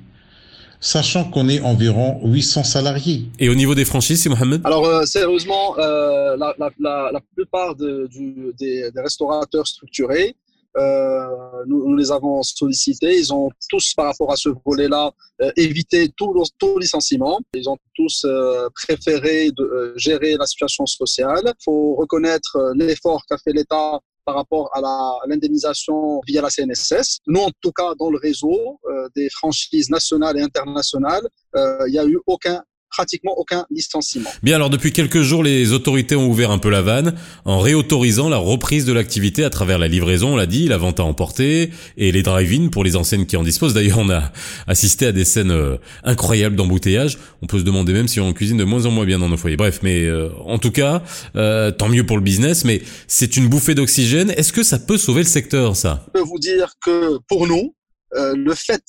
sachant 0.79 1.23
qu'on 1.25 1.49
est 1.49 1.61
environ 1.61 2.19
800 2.23 2.63
salariés. 2.63 3.25
Et 3.39 3.49
au 3.49 3.55
niveau 3.55 3.75
des 3.75 3.85
franchises, 3.85 4.23
c'est 4.23 4.29
Mohamed? 4.29 4.61
Alors, 4.63 4.85
euh, 4.85 5.05
sérieusement, 5.05 5.77
euh, 5.77 6.35
la, 6.37 6.53
la, 6.57 6.69
la, 6.79 7.09
la, 7.13 7.21
plupart 7.35 7.75
de, 7.75 8.07
du, 8.07 8.53
des, 8.57 8.91
des, 8.91 9.01
restaurateurs 9.01 9.67
structurés, 9.67 10.35
euh, 10.77 11.63
nous, 11.67 11.87
nous, 11.87 11.95
les 11.95 12.11
avons 12.11 12.43
sollicités. 12.43 13.17
Ils 13.17 13.33
ont 13.33 13.49
tous, 13.69 13.93
par 13.93 14.07
rapport 14.07 14.31
à 14.31 14.35
ce 14.35 14.49
volet-là, 14.65 15.11
euh, 15.41 15.51
évité 15.55 16.09
tout, 16.17 16.33
tout 16.59 16.77
licenciement. 16.79 17.39
Ils 17.53 17.69
ont 17.69 17.77
tous 17.95 18.25
euh, 18.25 18.67
préféré 18.73 19.51
de, 19.51 19.93
gérer 19.95 20.35
la 20.37 20.45
situation 20.45 20.85
sociale. 20.85 21.43
Il 21.45 21.63
faut 21.63 21.95
reconnaître 21.95 22.73
l'effort 22.75 23.23
qu'a 23.29 23.37
fait 23.37 23.53
l'État 23.53 23.99
par 24.25 24.35
rapport 24.35 24.69
à 24.75 24.81
l'indemnisation 25.27 26.19
via 26.27 26.41
la 26.41 26.49
CNSS. 26.49 27.19
Nous, 27.27 27.41
en 27.41 27.51
tout 27.61 27.71
cas, 27.71 27.93
dans 27.99 28.09
le 28.09 28.17
réseau 28.17 28.79
euh, 28.85 29.07
des 29.15 29.29
franchises 29.29 29.89
nationales 29.89 30.37
et 30.37 30.41
internationales, 30.41 31.27
euh, 31.55 31.85
il 31.87 31.91
n'y 31.91 31.99
a 31.99 32.05
eu 32.05 32.19
aucun 32.25 32.61
pratiquement 32.95 33.33
aucun 33.37 33.65
licenciement. 33.69 34.29
Bien, 34.41 34.55
alors 34.55 34.69
depuis 34.69 34.93
quelques 34.93 35.21
jours, 35.21 35.43
les 35.43 35.73
autorités 35.73 36.15
ont 36.15 36.27
ouvert 36.27 36.51
un 36.51 36.59
peu 36.59 36.69
la 36.69 36.81
vanne 36.81 37.15
en 37.43 37.59
réautorisant 37.59 38.29
la 38.29 38.37
reprise 38.37 38.85
de 38.85 38.93
l'activité 38.93 39.43
à 39.43 39.49
travers 39.49 39.77
la 39.77 39.87
livraison, 39.87 40.33
on 40.33 40.35
l'a 40.37 40.45
dit, 40.45 40.67
la 40.67 40.77
vente 40.77 40.99
à 40.99 41.03
emporter 41.03 41.71
et 41.97 42.11
les 42.11 42.23
drive-in 42.23 42.69
pour 42.69 42.83
les 42.83 42.95
enseignes 42.95 43.25
qui 43.25 43.35
en 43.35 43.43
disposent. 43.43 43.73
D'ailleurs, 43.73 43.99
on 43.99 44.09
a 44.09 44.31
assisté 44.67 45.07
à 45.07 45.11
des 45.11 45.25
scènes 45.25 45.51
euh, 45.51 45.77
incroyables 46.03 46.55
d'embouteillage. 46.55 47.17
On 47.41 47.47
peut 47.47 47.59
se 47.59 47.63
demander 47.63 47.91
même 47.91 48.07
si 48.07 48.19
on 48.19 48.31
cuisine 48.33 48.57
de 48.57 48.63
moins 48.63 48.85
en 48.85 48.91
moins 48.91 49.05
bien 49.05 49.19
dans 49.19 49.29
nos 49.29 49.37
foyers. 49.37 49.57
Bref, 49.57 49.79
mais 49.83 50.05
euh, 50.05 50.29
en 50.45 50.57
tout 50.57 50.71
cas, 50.71 51.03
euh, 51.35 51.71
tant 51.71 51.89
mieux 51.89 52.05
pour 52.05 52.17
le 52.17 52.23
business, 52.23 52.63
mais 52.63 52.81
c'est 53.07 53.35
une 53.35 53.47
bouffée 53.49 53.75
d'oxygène. 53.75 54.31
Est-ce 54.31 54.53
que 54.53 54.63
ça 54.63 54.79
peut 54.79 54.97
sauver 54.97 55.23
le 55.23 55.27
secteur, 55.27 55.75
ça? 55.75 56.05
Je 56.07 56.19
peux 56.19 56.25
vous 56.25 56.39
dire 56.39 56.73
que 56.83 57.19
pour 57.27 57.47
nous, 57.47 57.75
le 58.13 58.53
fait 58.53 58.83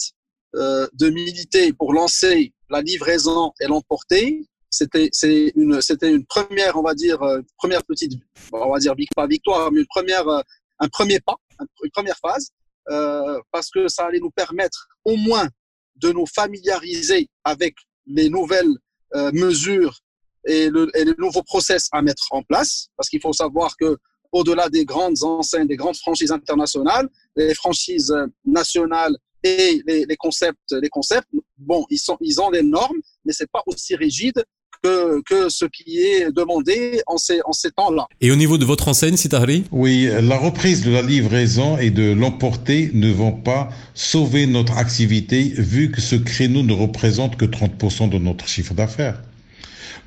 de 0.54 1.10
militer 1.10 1.72
pour 1.72 1.92
lancer 1.92 2.52
la 2.70 2.82
livraison 2.82 3.52
et 3.60 3.66
l'emporter, 3.66 4.46
c'était 4.70 5.08
c'est 5.12 5.52
une 5.54 5.80
c'était 5.80 6.12
une 6.12 6.26
première 6.26 6.76
on 6.76 6.82
va 6.82 6.94
dire 6.94 7.22
euh, 7.22 7.40
première 7.56 7.84
petite 7.84 8.12
on 8.52 8.72
va 8.72 8.78
dire 8.78 8.94
victoire 8.94 9.70
mais 9.70 9.80
une 9.80 9.86
première 9.86 10.26
euh, 10.28 10.40
un 10.80 10.88
premier 10.88 11.20
pas 11.20 11.36
une 11.60 11.90
première 11.90 12.18
phase 12.18 12.50
euh, 12.90 13.40
parce 13.50 13.70
que 13.70 13.88
ça 13.88 14.06
allait 14.06 14.20
nous 14.20 14.30
permettre 14.30 14.88
au 15.04 15.16
moins 15.16 15.48
de 15.96 16.12
nous 16.12 16.26
familiariser 16.26 17.28
avec 17.44 17.74
les 18.06 18.28
nouvelles 18.28 18.76
euh, 19.14 19.32
mesures 19.32 19.98
et, 20.46 20.68
le, 20.68 20.88
et 20.94 21.04
les 21.04 21.14
nouveaux 21.18 21.42
process 21.42 21.88
à 21.90 22.02
mettre 22.02 22.28
en 22.30 22.42
place. 22.42 22.88
Parce 22.96 23.08
qu'il 23.08 23.20
faut 23.20 23.32
savoir 23.32 23.76
que 23.76 23.96
au-delà 24.30 24.68
des 24.68 24.84
grandes 24.84 25.22
enseignes 25.22 25.66
des 25.66 25.76
grandes 25.76 25.96
franchises 25.96 26.30
internationales 26.32 27.08
les 27.36 27.54
franchises 27.54 28.14
nationales 28.44 29.16
et 29.46 29.82
les, 29.86 30.04
les, 30.06 30.16
concepts, 30.16 30.72
les 30.72 30.88
concepts, 30.88 31.28
bon, 31.58 31.86
ils 31.90 31.98
sont, 31.98 32.16
ils 32.20 32.40
ont 32.40 32.50
des 32.50 32.62
normes, 32.62 33.00
mais 33.24 33.32
c'est 33.32 33.50
pas 33.50 33.62
aussi 33.66 33.94
rigide 33.94 34.44
que, 34.82 35.22
que 35.22 35.48
ce 35.48 35.64
qui 35.64 35.98
est 35.98 36.30
demandé 36.32 37.02
en 37.06 37.16
ces, 37.16 37.40
en 37.44 37.52
ces 37.52 37.70
temps-là. 37.70 38.06
Et 38.20 38.30
au 38.30 38.36
niveau 38.36 38.58
de 38.58 38.64
votre 38.64 38.88
enseigne, 38.88 39.16
Sitari 39.16 39.64
Oui, 39.72 40.08
la 40.20 40.36
reprise 40.36 40.84
de 40.84 40.90
la 40.90 41.02
livraison 41.02 41.78
et 41.78 41.90
de 41.90 42.12
l'emporter 42.12 42.90
ne 42.92 43.10
vont 43.10 43.32
pas 43.32 43.68
sauver 43.94 44.46
notre 44.46 44.76
activité 44.76 45.52
vu 45.56 45.90
que 45.90 46.00
ce 46.00 46.16
créneau 46.16 46.62
ne 46.62 46.72
représente 46.72 47.36
que 47.36 47.44
30% 47.44 48.08
de 48.08 48.18
notre 48.18 48.48
chiffre 48.48 48.74
d'affaires. 48.74 49.22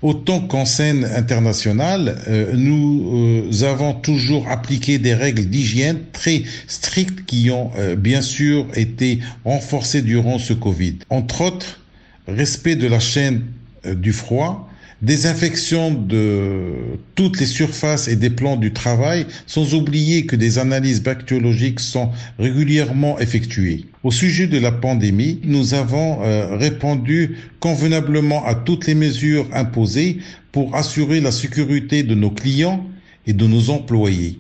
Autant 0.01 0.39
qu'en 0.39 0.65
scène 0.65 1.03
internationale, 1.03 2.21
euh, 2.29 2.53
nous 2.55 3.49
euh, 3.51 3.65
avons 3.65 3.93
toujours 3.93 4.47
appliqué 4.47 4.97
des 4.97 5.13
règles 5.13 5.45
d'hygiène 5.45 5.99
très 6.13 6.43
strictes 6.67 7.25
qui 7.25 7.51
ont 7.51 7.71
euh, 7.77 7.97
bien 7.97 8.21
sûr 8.21 8.65
été 8.75 9.19
renforcées 9.43 10.01
durant 10.01 10.39
ce 10.39 10.53
Covid. 10.53 10.99
Entre 11.09 11.41
autres, 11.41 11.81
respect 12.29 12.77
de 12.77 12.87
la 12.87 12.99
chaîne 12.99 13.43
du 13.85 14.13
froid, 14.13 14.68
désinfection 15.01 15.91
de 15.93 16.97
toutes 17.15 17.39
les 17.39 17.45
surfaces 17.45 18.07
et 18.07 18.15
des 18.15 18.29
plans 18.29 18.57
du 18.57 18.73
travail, 18.73 19.25
sans 19.47 19.73
oublier 19.73 20.25
que 20.25 20.35
des 20.35 20.59
analyses 20.59 21.01
bactériologiques 21.01 21.79
sont 21.79 22.09
régulièrement 22.37 23.17
effectuées. 23.19 23.85
Au 24.03 24.11
sujet 24.11 24.47
de 24.47 24.57
la 24.59 24.71
pandémie, 24.71 25.39
nous 25.43 25.73
avons 25.73 26.21
euh, 26.21 26.57
répondu 26.57 27.37
convenablement 27.59 28.45
à 28.45 28.55
toutes 28.55 28.87
les 28.87 28.95
mesures 28.95 29.47
imposées 29.53 30.19
pour 30.51 30.75
assurer 30.75 31.21
la 31.21 31.31
sécurité 31.31 32.03
de 32.03 32.15
nos 32.15 32.31
clients 32.31 32.85
et 33.27 33.33
de 33.33 33.45
nos 33.45 33.69
employés. 33.69 34.39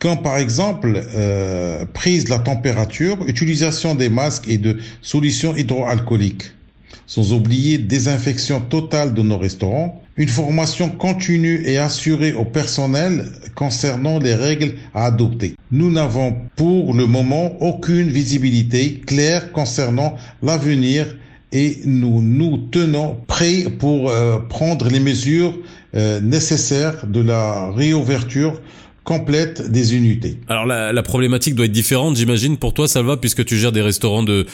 Quand 0.00 0.16
par 0.16 0.38
exemple 0.38 1.02
euh, 1.14 1.84
prise 1.92 2.24
de 2.24 2.30
la 2.30 2.38
température, 2.38 3.18
utilisation 3.26 3.94
des 3.96 4.08
masques 4.08 4.48
et 4.48 4.58
de 4.58 4.78
solutions 5.02 5.56
hydroalcooliques 5.56 6.52
sans 7.08 7.32
oublier 7.32 7.78
désinfection 7.78 8.60
totale 8.60 9.14
de 9.14 9.22
nos 9.22 9.38
restaurants, 9.38 10.00
une 10.18 10.28
formation 10.28 10.90
continue 10.90 11.62
et 11.64 11.78
assurée 11.78 12.34
au 12.34 12.44
personnel 12.44 13.24
concernant 13.54 14.18
les 14.18 14.34
règles 14.34 14.74
à 14.94 15.06
adopter. 15.06 15.54
Nous 15.72 15.90
n'avons 15.90 16.36
pour 16.54 16.92
le 16.92 17.06
moment 17.06 17.56
aucune 17.60 18.10
visibilité 18.10 19.00
claire 19.06 19.52
concernant 19.52 20.16
l'avenir 20.42 21.16
et 21.50 21.78
nous 21.86 22.20
nous 22.20 22.58
tenons 22.70 23.16
prêts 23.26 23.64
pour 23.78 24.10
euh, 24.10 24.38
prendre 24.40 24.88
les 24.88 25.00
mesures 25.00 25.56
euh, 25.94 26.20
nécessaires 26.20 27.06
de 27.06 27.22
la 27.22 27.70
réouverture 27.70 28.60
complète 29.08 29.56
des 29.70 29.94
unités. 29.94 30.34
Alors 30.48 30.66
la, 30.66 30.92
la 30.92 31.02
problématique 31.02 31.54
doit 31.54 31.64
être 31.64 31.78
différente, 31.82 32.14
j'imagine, 32.16 32.58
pour 32.58 32.74
toi, 32.74 32.86
Salva, 32.86 33.16
puisque 33.16 33.42
tu 33.46 33.56
gères 33.56 33.72
des 33.72 33.80
restaurants 33.80 34.22
de 34.22 34.46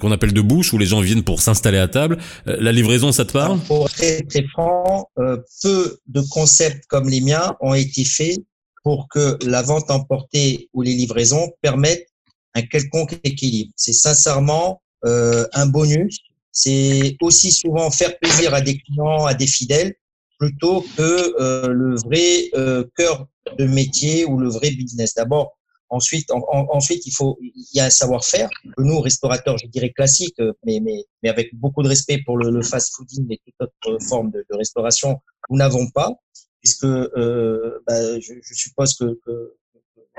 qu'on 0.00 0.12
appelle 0.12 0.32
de 0.32 0.40
bouche 0.40 0.72
où 0.72 0.78
les 0.78 0.86
gens 0.86 1.02
viennent 1.08 1.24
pour 1.30 1.42
s'installer 1.42 1.76
à 1.76 1.88
table. 1.88 2.16
Euh, 2.46 2.56
la 2.58 2.72
livraison, 2.72 3.12
ça 3.12 3.26
te 3.26 3.32
parle? 3.32 3.58
Pour 3.72 3.84
être 3.84 3.94
très 3.94 4.22
très 4.22 4.44
franc, 4.54 5.10
euh, 5.18 5.36
peu 5.62 5.98
de 6.06 6.22
concepts 6.30 6.84
comme 6.88 7.06
les 7.10 7.20
miens 7.20 7.54
ont 7.60 7.74
été 7.74 8.02
faits 8.16 8.38
pour 8.82 9.08
que 9.12 9.36
la 9.44 9.60
vente 9.60 9.90
emportée 9.90 10.70
ou 10.72 10.80
les 10.80 10.94
livraisons 10.94 11.46
permettent 11.60 12.08
un 12.54 12.62
quelconque 12.62 13.14
équilibre. 13.24 13.70
C'est 13.76 13.92
sincèrement 13.92 14.80
euh, 15.04 15.44
un 15.52 15.66
bonus. 15.66 16.16
C'est 16.50 17.16
aussi 17.20 17.52
souvent 17.52 17.90
faire 17.90 18.18
plaisir 18.18 18.54
à 18.54 18.62
des 18.62 18.78
clients, 18.78 19.26
à 19.26 19.34
des 19.34 19.46
fidèles, 19.46 19.92
plutôt 20.38 20.82
que 20.96 21.40
euh, 21.40 21.68
le 21.68 21.96
vrai 21.96 22.50
euh, 22.54 22.84
cœur 22.96 23.26
de 23.58 23.66
métier 23.66 24.24
ou 24.24 24.38
le 24.38 24.48
vrai 24.48 24.70
business. 24.70 25.14
D'abord, 25.14 25.58
ensuite, 25.88 26.30
en, 26.30 26.42
ensuite, 26.70 27.06
il 27.06 27.12
faut, 27.12 27.38
il 27.40 27.66
y 27.74 27.80
a 27.80 27.86
un 27.86 27.90
savoir-faire. 27.90 28.48
Nous, 28.78 29.00
restaurateurs, 29.00 29.58
je 29.58 29.66
dirais 29.66 29.90
classiques, 29.90 30.38
euh, 30.40 30.52
mais, 30.64 30.80
mais, 30.80 31.04
mais 31.22 31.28
avec 31.28 31.54
beaucoup 31.54 31.82
de 31.82 31.88
respect 31.88 32.22
pour 32.24 32.38
le, 32.38 32.50
le 32.50 32.62
fast-fooding 32.62 33.26
et 33.30 33.40
toute 33.44 33.54
autre 33.60 34.04
forme 34.04 34.30
de, 34.30 34.44
de 34.50 34.56
restauration, 34.56 35.20
nous 35.50 35.56
n'avons 35.56 35.90
pas, 35.90 36.12
puisque 36.60 36.84
euh, 36.84 37.80
bah, 37.86 38.20
je, 38.20 38.34
je, 38.42 38.54
suppose 38.54 38.94
que, 38.94 39.18
que, 39.26 39.54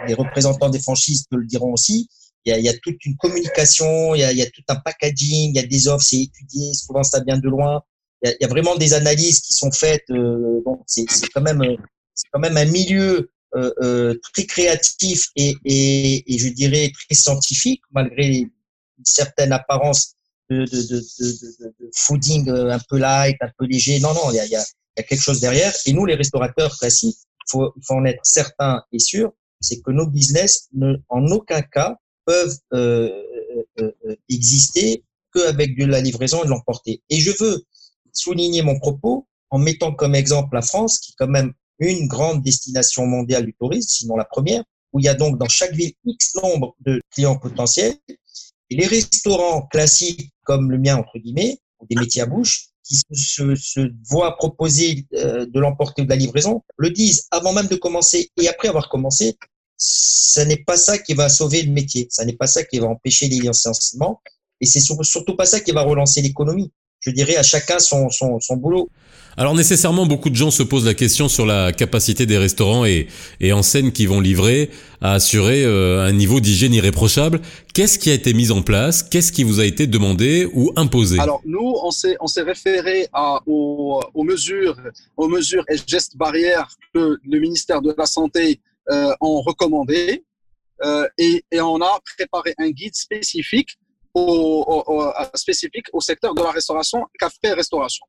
les 0.08 0.14
représentants 0.14 0.70
des 0.70 0.80
franchises 0.80 1.26
te 1.30 1.36
le 1.36 1.46
diront 1.46 1.74
aussi. 1.74 2.08
Il 2.46 2.52
y, 2.52 2.54
a, 2.54 2.58
il 2.58 2.64
y 2.64 2.70
a 2.70 2.78
toute 2.78 3.06
une 3.06 3.18
communication, 3.18 4.16
il 4.16 4.22
y 4.22 4.24
a, 4.24 4.32
il 4.32 4.38
y 4.38 4.42
a 4.42 4.50
tout 4.50 4.64
un 4.70 4.78
packaging, 4.78 5.52
il 5.52 5.56
y 5.56 5.60
a 5.60 5.68
des 5.68 5.90
offres, 5.90 6.06
c'est 6.06 6.22
étudié, 6.22 6.74
souvent 6.74 7.04
ça 7.04 7.22
vient 7.22 7.38
de 7.38 7.50
loin. 7.50 7.82
Il 8.24 8.36
y, 8.40 8.44
y 8.44 8.46
a 8.46 8.50
vraiment 8.50 8.76
des 8.76 8.94
analyses 8.94 9.42
qui 9.42 9.54
sont 9.54 9.72
faites. 9.72 10.10
Euh, 10.10 10.62
donc 10.66 10.82
c'est 10.88 11.06
quand 11.34 11.42
même 11.42 11.64
c'est 12.14 12.28
quand 12.32 12.40
même 12.40 12.58
un 12.58 12.66
milieu 12.66 13.30
euh, 13.56 13.74
euh, 13.82 14.20
très 14.34 14.46
créatif 14.46 15.30
et, 15.36 15.56
et, 15.66 16.34
et, 16.34 16.38
je 16.38 16.50
dirais 16.50 16.92
très 16.94 17.16
scientifique, 17.16 17.82
malgré 17.92 18.28
une 18.28 18.52
certaine 19.04 19.52
apparence 19.54 20.14
de, 20.52 20.66
de, 20.66 20.82
de, 20.82 21.00
de, 21.00 21.74
de 21.80 21.90
fooding 21.96 22.48
euh, 22.50 22.70
un 22.70 22.80
peu 22.90 22.98
light, 22.98 23.38
un 23.42 23.50
peu 23.58 23.66
léger. 23.66 24.00
Non, 24.00 24.14
non, 24.14 24.32
il 24.32 24.36
y 24.36 24.40
a, 24.40 24.46
y 24.46 24.56
a, 24.56 24.64
y 24.98 25.00
a 25.00 25.04
quelque 25.04 25.22
chose 25.22 25.40
derrière. 25.40 25.74
Et 25.86 25.94
nous, 25.94 26.06
les 26.06 26.16
restaurateurs 26.16 26.78
classiques, 26.78 27.18
faut, 27.50 27.74
faut 27.82 27.96
en 27.96 28.06
être 28.06 28.24
certain 28.24 28.84
et 28.92 29.00
sûr, 29.00 29.32
c'est 29.62 29.82
que 29.82 29.92
nos 29.92 30.06
business, 30.08 30.68
ne, 30.74 30.98
en 31.10 31.26
aucun 31.28 31.62
cas, 31.62 31.96
peuvent 32.26 32.58
euh, 32.74 33.10
euh, 33.80 33.92
euh 34.06 34.16
exister 34.30 35.04
qu'avec 35.34 35.76
de 35.76 35.86
la 35.86 36.02
livraison 36.02 36.44
et 36.44 36.46
de 36.46 36.52
l'emporter. 36.52 37.02
Et 37.10 37.20
je 37.20 37.32
veux 37.40 37.64
souligner 38.14 38.62
mon 38.62 38.80
propos 38.80 39.28
en 39.50 39.58
mettant 39.58 39.94
comme 39.94 40.16
exemple 40.16 40.56
la 40.56 40.62
France, 40.62 41.00
qui 41.00 41.12
est 41.12 41.16
quand 41.18 41.28
même 41.28 41.54
une 41.80 42.08
grande 42.08 42.44
destination 42.44 43.06
mondiale 43.06 43.46
du 43.46 43.54
tourisme, 43.54 43.88
sinon 43.88 44.16
la 44.16 44.26
première, 44.26 44.64
où 44.94 45.00
il 45.00 45.06
y 45.06 45.10
a 45.10 45.14
donc 45.14 45.38
dans 45.38 45.48
chaque 45.48 45.74
ville 45.74 45.94
X 46.06 46.36
nombre 46.36 46.76
de 46.82 47.02
clients 47.12 47.38
potentiels. 47.38 47.96
Et 48.70 48.76
les 48.76 48.86
restaurants 48.86 49.64
classiques 49.68 50.32
comme 50.44 50.70
le 50.72 50.78
mien, 50.78 50.98
entre 50.98 51.18
guillemets, 51.18 51.60
ou 51.80 51.88
des 51.90 51.96
métiers 51.96 52.22
à 52.22 52.26
bouche, 52.26 52.70
qui 52.84 52.96
se, 53.14 53.56
se 53.56 53.92
voient 54.10 54.36
proposer 54.36 55.06
euh, 55.14 55.46
de 55.46 55.60
l'emporter 55.60 56.02
ou 56.02 56.06
de 56.06 56.10
la 56.10 56.16
livraison, 56.16 56.64
le 56.78 56.90
disent 56.90 57.28
avant 57.32 57.54
même 57.54 57.68
de 57.68 57.76
commencer 57.76 58.30
et 58.42 58.48
après 58.48 58.68
avoir 58.68 58.90
commencé, 58.90 59.38
ce 59.78 60.42
n'est 60.42 60.64
pas 60.64 60.76
ça 60.76 60.98
qui 60.98 61.14
va 61.14 61.30
sauver 61.30 61.62
le 61.62 61.72
métier, 61.72 62.08
ça 62.10 62.26
n'est 62.26 62.36
pas 62.36 62.48
ça 62.48 62.64
qui 62.64 62.80
va 62.80 62.88
empêcher 62.88 63.28
les 63.28 63.40
licenciements, 63.40 64.22
et 64.60 64.66
c'est 64.66 64.82
surtout 64.82 65.36
pas 65.36 65.46
ça 65.46 65.60
qui 65.62 65.72
va 65.72 65.84
relancer 65.84 66.22
l'économie. 66.22 66.72
Je 67.00 67.12
dirais 67.12 67.38
à 67.38 67.44
chacun 67.44 67.80
son, 67.80 68.10
son, 68.10 68.40
son 68.40 68.58
boulot. 68.58 68.90
Alors 69.38 69.56
nécessairement, 69.56 70.06
beaucoup 70.06 70.30
de 70.30 70.36
gens 70.36 70.52
se 70.52 70.64
posent 70.64 70.86
la 70.86 70.94
question 70.94 71.30
sur 71.30 71.46
la 71.46 71.72
capacité 71.72 72.26
des 72.26 72.38
restaurants 72.38 72.84
et, 72.84 73.08
et 73.40 73.54
enseignes 73.54 73.94
qui 73.94 74.06
vont 74.06 74.20
livrer 74.20 74.70
à 75.00 75.14
assurer 75.14 75.64
euh, 75.64 76.06
un 76.06 76.12
niveau 76.12 76.42
d'hygiène 76.42 76.74
irréprochable. 76.74 77.40
Qu'est-ce 77.74 77.98
qui 78.00 78.10
a 78.10 78.14
été 78.14 78.34
mis 78.34 78.52
en 78.52 78.62
place? 78.62 79.02
Qu'est-ce 79.02 79.32
qui 79.32 79.46
vous 79.46 79.62
a 79.62 79.66
été 79.66 79.88
demandé 79.88 80.50
ou 80.54 80.74
imposé? 80.76 81.20
Alors 81.20 81.42
nous, 81.46 81.74
on 81.82 81.92
s'est 81.92 82.18
on 82.20 82.28
s'est 82.28 82.42
référé 82.42 83.08
à, 83.14 83.40
aux, 83.46 84.02
aux, 84.14 84.24
mesures 84.26 84.76
aux 85.16 85.30
mesures 85.30 85.64
et 85.70 85.78
gestes 85.88 86.18
barrières 86.18 86.68
que 86.94 87.18
le 87.24 87.40
ministère 87.40 87.82
de 87.82 87.96
la 87.98 88.08
santé 88.08 88.60
euh, 88.92 89.14
ont 89.22 89.42
recommandé 89.42 90.26
euh, 90.84 91.08
et, 91.18 91.46
et 91.50 91.62
on 91.62 91.80
a 91.82 92.00
préparé 92.18 92.56
un 92.58 92.72
guide 92.72 92.96
spécifique 92.96 93.78
au, 94.14 94.64
au, 94.68 94.94
au, 94.94 95.14
spécifique 95.36 95.88
au 95.94 96.02
secteur 96.02 96.34
de 96.34 96.42
la 96.42 96.52
restauration, 96.52 97.06
café-restauration. 97.20 98.06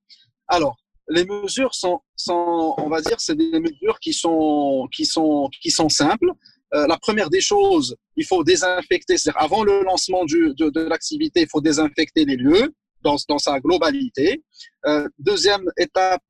Alors, 0.48 0.76
les 1.08 1.24
mesures 1.24 1.74
sont, 1.74 2.00
sont 2.16 2.74
on 2.78 2.88
va 2.88 3.00
dire, 3.00 3.20
c'est 3.20 3.36
des 3.36 3.58
mesures 3.58 3.98
qui 4.00 4.12
sont, 4.12 4.88
qui 4.92 5.04
sont, 5.04 5.48
qui 5.60 5.70
sont 5.70 5.88
simples. 5.88 6.30
Euh, 6.72 6.86
la 6.86 6.98
première 6.98 7.30
des 7.30 7.40
choses, 7.40 7.96
il 8.16 8.24
faut 8.24 8.44
désinfecter, 8.44 9.16
c'est-à-dire 9.16 9.42
avant 9.42 9.64
le 9.64 9.82
lancement 9.82 10.24
du, 10.24 10.54
de, 10.54 10.70
de 10.70 10.80
l'activité, 10.82 11.40
il 11.42 11.48
faut 11.48 11.60
désinfecter 11.60 12.24
les 12.24 12.36
lieux 12.36 12.72
dans, 13.02 13.16
dans 13.28 13.38
sa 13.38 13.58
globalité. 13.58 14.44
Euh, 14.86 15.08
deuxième 15.18 15.64
étape, 15.76 16.22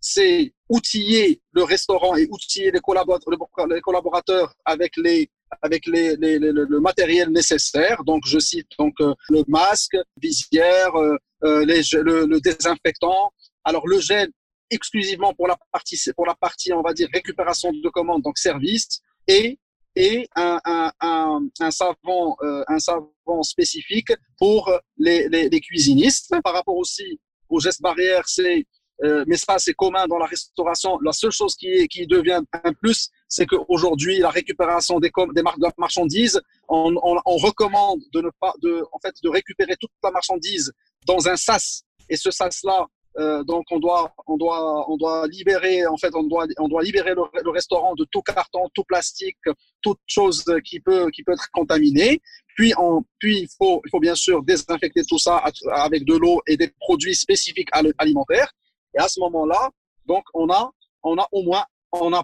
c'est 0.00 0.52
outiller 0.68 1.40
le 1.52 1.62
restaurant 1.62 2.16
et 2.16 2.26
outiller 2.30 2.70
les 2.70 2.80
collaborateurs, 2.80 3.32
les 3.68 3.80
collaborateurs 3.80 4.52
avec 4.64 4.96
les 4.96 5.30
avec 5.62 5.86
les, 5.86 6.16
les, 6.16 6.38
les, 6.38 6.52
le 6.52 6.80
matériel 6.80 7.30
nécessaire. 7.30 8.04
Donc, 8.04 8.22
je 8.26 8.38
cite 8.38 8.68
donc 8.78 8.94
euh, 9.00 9.14
le 9.28 9.42
masque, 9.48 9.96
visière, 10.20 10.94
euh, 10.96 11.16
euh 11.44 11.64
le, 11.64 12.26
le, 12.26 12.40
désinfectant, 12.40 13.32
alors 13.64 13.86
le 13.86 14.00
gel 14.00 14.28
exclusivement 14.70 15.32
pour 15.34 15.46
la 15.46 15.56
partie, 15.72 16.00
pour 16.16 16.26
la 16.26 16.34
partie, 16.34 16.72
on 16.72 16.82
va 16.82 16.92
dire, 16.92 17.08
récupération 17.12 17.72
de 17.72 17.88
commandes, 17.90 18.22
donc 18.22 18.38
service, 18.38 19.00
et 19.28 19.58
et 19.96 20.28
un, 20.34 20.58
un, 20.64 20.92
un, 21.00 21.40
un 21.60 21.70
savon, 21.70 22.34
euh, 22.42 22.64
un 22.66 22.80
savon 22.80 23.42
spécifique 23.42 24.12
pour 24.38 24.72
les, 24.98 25.60
cuisinistes. 25.60 26.34
Par 26.42 26.52
rapport 26.52 26.76
aussi 26.76 27.20
aux 27.48 27.60
gestes 27.60 27.80
barrières, 27.80 28.26
c'est 28.26 28.66
euh, 29.02 29.24
mais 29.26 29.36
ça 29.36 29.58
c'est 29.58 29.74
commun 29.74 30.06
dans 30.06 30.18
la 30.18 30.26
restauration. 30.26 30.98
La 31.00 31.12
seule 31.12 31.32
chose 31.32 31.56
qui, 31.56 31.88
qui 31.88 32.06
devient 32.06 32.40
un 32.52 32.72
plus, 32.72 33.10
c'est 33.28 33.46
qu'aujourd'hui 33.46 34.18
la 34.18 34.30
récupération 34.30 35.00
des, 35.00 35.10
des 35.34 35.42
marchandises, 35.76 36.40
on, 36.68 36.94
on, 37.02 37.16
on, 37.24 37.36
recommande 37.36 38.00
de 38.12 38.20
ne 38.20 38.30
pas, 38.40 38.54
de, 38.62 38.84
en 38.92 38.98
fait, 39.00 39.14
de 39.22 39.28
récupérer 39.28 39.76
toute 39.80 39.90
la 40.02 40.10
marchandise 40.10 40.72
dans 41.06 41.28
un 41.28 41.36
sas. 41.36 41.82
Et 42.08 42.16
ce 42.16 42.30
sas 42.30 42.62
là, 42.62 42.86
euh, 43.18 43.44
donc 43.44 43.64
on 43.70 43.78
doit, 43.78 44.12
on 44.26 44.36
doit, 44.36 44.90
on 44.90 44.96
doit 44.96 45.26
libérer, 45.28 45.86
en 45.86 45.96
fait, 45.96 46.14
on 46.14 46.24
doit, 46.24 46.46
on 46.58 46.68
doit 46.68 46.82
libérer 46.82 47.14
le, 47.14 47.22
le, 47.42 47.50
restaurant 47.50 47.94
de 47.94 48.04
tout 48.10 48.22
carton, 48.22 48.68
tout 48.74 48.82
plastique, 48.84 49.38
toute 49.82 50.00
chose 50.06 50.44
qui 50.64 50.80
peut, 50.80 51.10
qui 51.10 51.22
peut 51.22 51.32
être 51.32 51.48
contaminée. 51.52 52.20
Puis, 52.56 52.72
on, 52.76 53.02
puis 53.18 53.40
il 53.42 53.48
faut, 53.56 53.80
il 53.84 53.90
faut 53.90 54.00
bien 54.00 54.14
sûr 54.14 54.42
désinfecter 54.42 55.02
tout 55.04 55.18
ça 55.18 55.42
avec 55.72 56.04
de 56.04 56.14
l'eau 56.14 56.40
et 56.46 56.56
des 56.56 56.72
produits 56.80 57.14
spécifiques 57.14 57.68
alimentaires. 57.72 58.52
Et 58.96 59.00
à 59.00 59.08
ce 59.08 59.20
moment-là, 59.20 59.70
donc 60.06 60.24
on 60.34 60.48
a, 60.50 60.70
on 61.02 61.16
a 61.18 61.26
au 61.32 61.42
moins, 61.42 61.64
on 61.92 62.12
a 62.12 62.22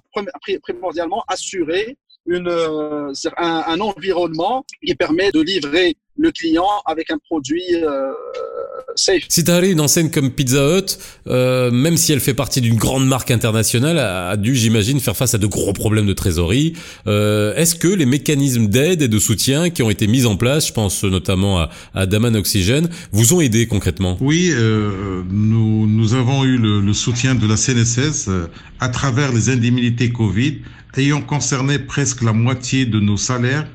primordialement 0.63 1.25
assuré 1.29 1.97
une, 2.27 2.49
euh, 2.49 3.13
un, 3.39 3.65
un, 3.67 3.81
environnement 3.81 4.65
qui 4.85 4.95
permet 4.95 5.33
de 5.33 5.41
livrer 5.41 5.97
le 6.17 6.31
client 6.31 6.69
avec 6.85 7.11
un 7.11 7.19
produit 7.19 7.65
euh, 7.75 8.13
safe. 8.95 9.25
Citari, 9.29 9.73
une 9.73 9.81
enseigne 9.81 10.11
comme 10.11 10.31
Pizza 10.31 10.79
Hut, 10.79 10.99
euh, 11.27 11.71
même 11.71 11.97
si 11.97 12.13
elle 12.13 12.21
fait 12.21 12.35
partie 12.35 12.61
d'une 12.61 12.77
grande 12.77 13.07
marque 13.07 13.31
internationale, 13.31 13.99
a, 13.99 14.37
dû, 14.37 14.55
j'imagine, 14.55 15.01
faire 15.01 15.17
face 15.17 15.35
à 15.35 15.39
de 15.39 15.47
gros 15.47 15.73
problèmes 15.73 16.07
de 16.07 16.13
trésorerie. 16.13 16.75
Euh, 17.07 17.55
Est-ce 17.55 17.75
que 17.75 17.89
les 17.89 18.07
mécanismes 18.07 18.67
d'aide 18.67 19.03
et 19.03 19.09
de 19.09 19.19
soutien 19.19 19.71
qui 19.71 19.83
ont 19.83 19.91
été 19.91 20.07
mis 20.07 20.27
en 20.27 20.37
place, 20.37 20.69
je 20.69 20.73
pense 20.73 21.05
notamment 21.05 21.61
à, 21.61 21.71
à 21.95 22.07
Daman 22.07 22.37
Oxygène, 22.37 22.89
vous 23.13 23.35
ont 23.35 23.41
aidé 23.41 23.67
concrètement? 23.67 24.17
Oui, 24.21 24.51
euh, 24.53 25.23
nous 25.31 25.60
avons 26.21 26.45
eu 26.45 26.59
le, 26.59 26.93
soutien 26.93 27.35
de 27.35 27.47
la 27.47 27.57
CNSS 27.57 28.29
euh, 28.29 28.47
à 28.79 28.91
travers 28.91 29.33
les 29.33 29.49
indemnités 29.49 30.13
Covid, 30.13 30.59
ayant 30.99 31.23
concerné 31.23 31.79
presque 31.79 32.23
la 32.23 32.35
moitié 32.35 32.85
de 32.85 33.01
nos 33.01 33.17
salaires 33.17 33.67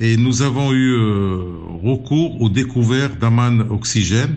et 0.00 0.16
nous 0.16 0.40
avons 0.40 0.72
eu 0.72 0.94
euh, 0.94 1.42
recours 1.82 2.40
aux 2.40 2.48
découvertes 2.48 3.18
d'Aman 3.18 3.66
Oxygène 3.70 4.36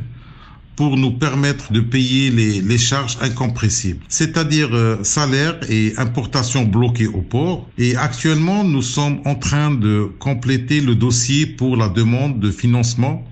pour 0.75 0.97
nous 0.97 1.11
permettre 1.11 1.71
de 1.71 1.79
payer 1.79 2.31
les, 2.31 2.77
charges 2.77 3.17
incompressibles, 3.21 4.03
c'est-à-dire 4.09 4.69
euh, 4.73 4.97
salaire 5.03 5.57
et 5.69 5.93
importation 5.97 6.63
bloquée 6.63 7.07
au 7.07 7.21
port. 7.21 7.69
Et 7.77 7.95
actuellement, 7.95 8.65
nous 8.65 8.81
sommes 8.81 9.21
en 9.23 9.35
train 9.35 9.71
de 9.71 10.11
compléter 10.19 10.81
le 10.81 10.95
dossier 10.95 11.45
pour 11.45 11.77
la 11.77 11.88
demande 11.88 12.39
de 12.41 12.51
financement 12.51 13.23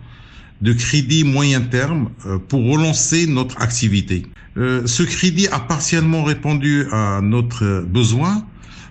de 0.61 0.73
crédit 0.73 1.23
moyen 1.23 1.61
terme 1.61 2.09
euh, 2.25 2.37
pour 2.37 2.63
relancer 2.69 3.27
notre 3.27 3.61
activité. 3.61 4.27
ce 4.57 5.03
crédit 5.03 5.47
a 5.47 5.59
partiellement 5.59 6.23
répondu 6.23 6.85
à 6.91 7.21
notre 7.21 7.85
besoin 7.87 8.45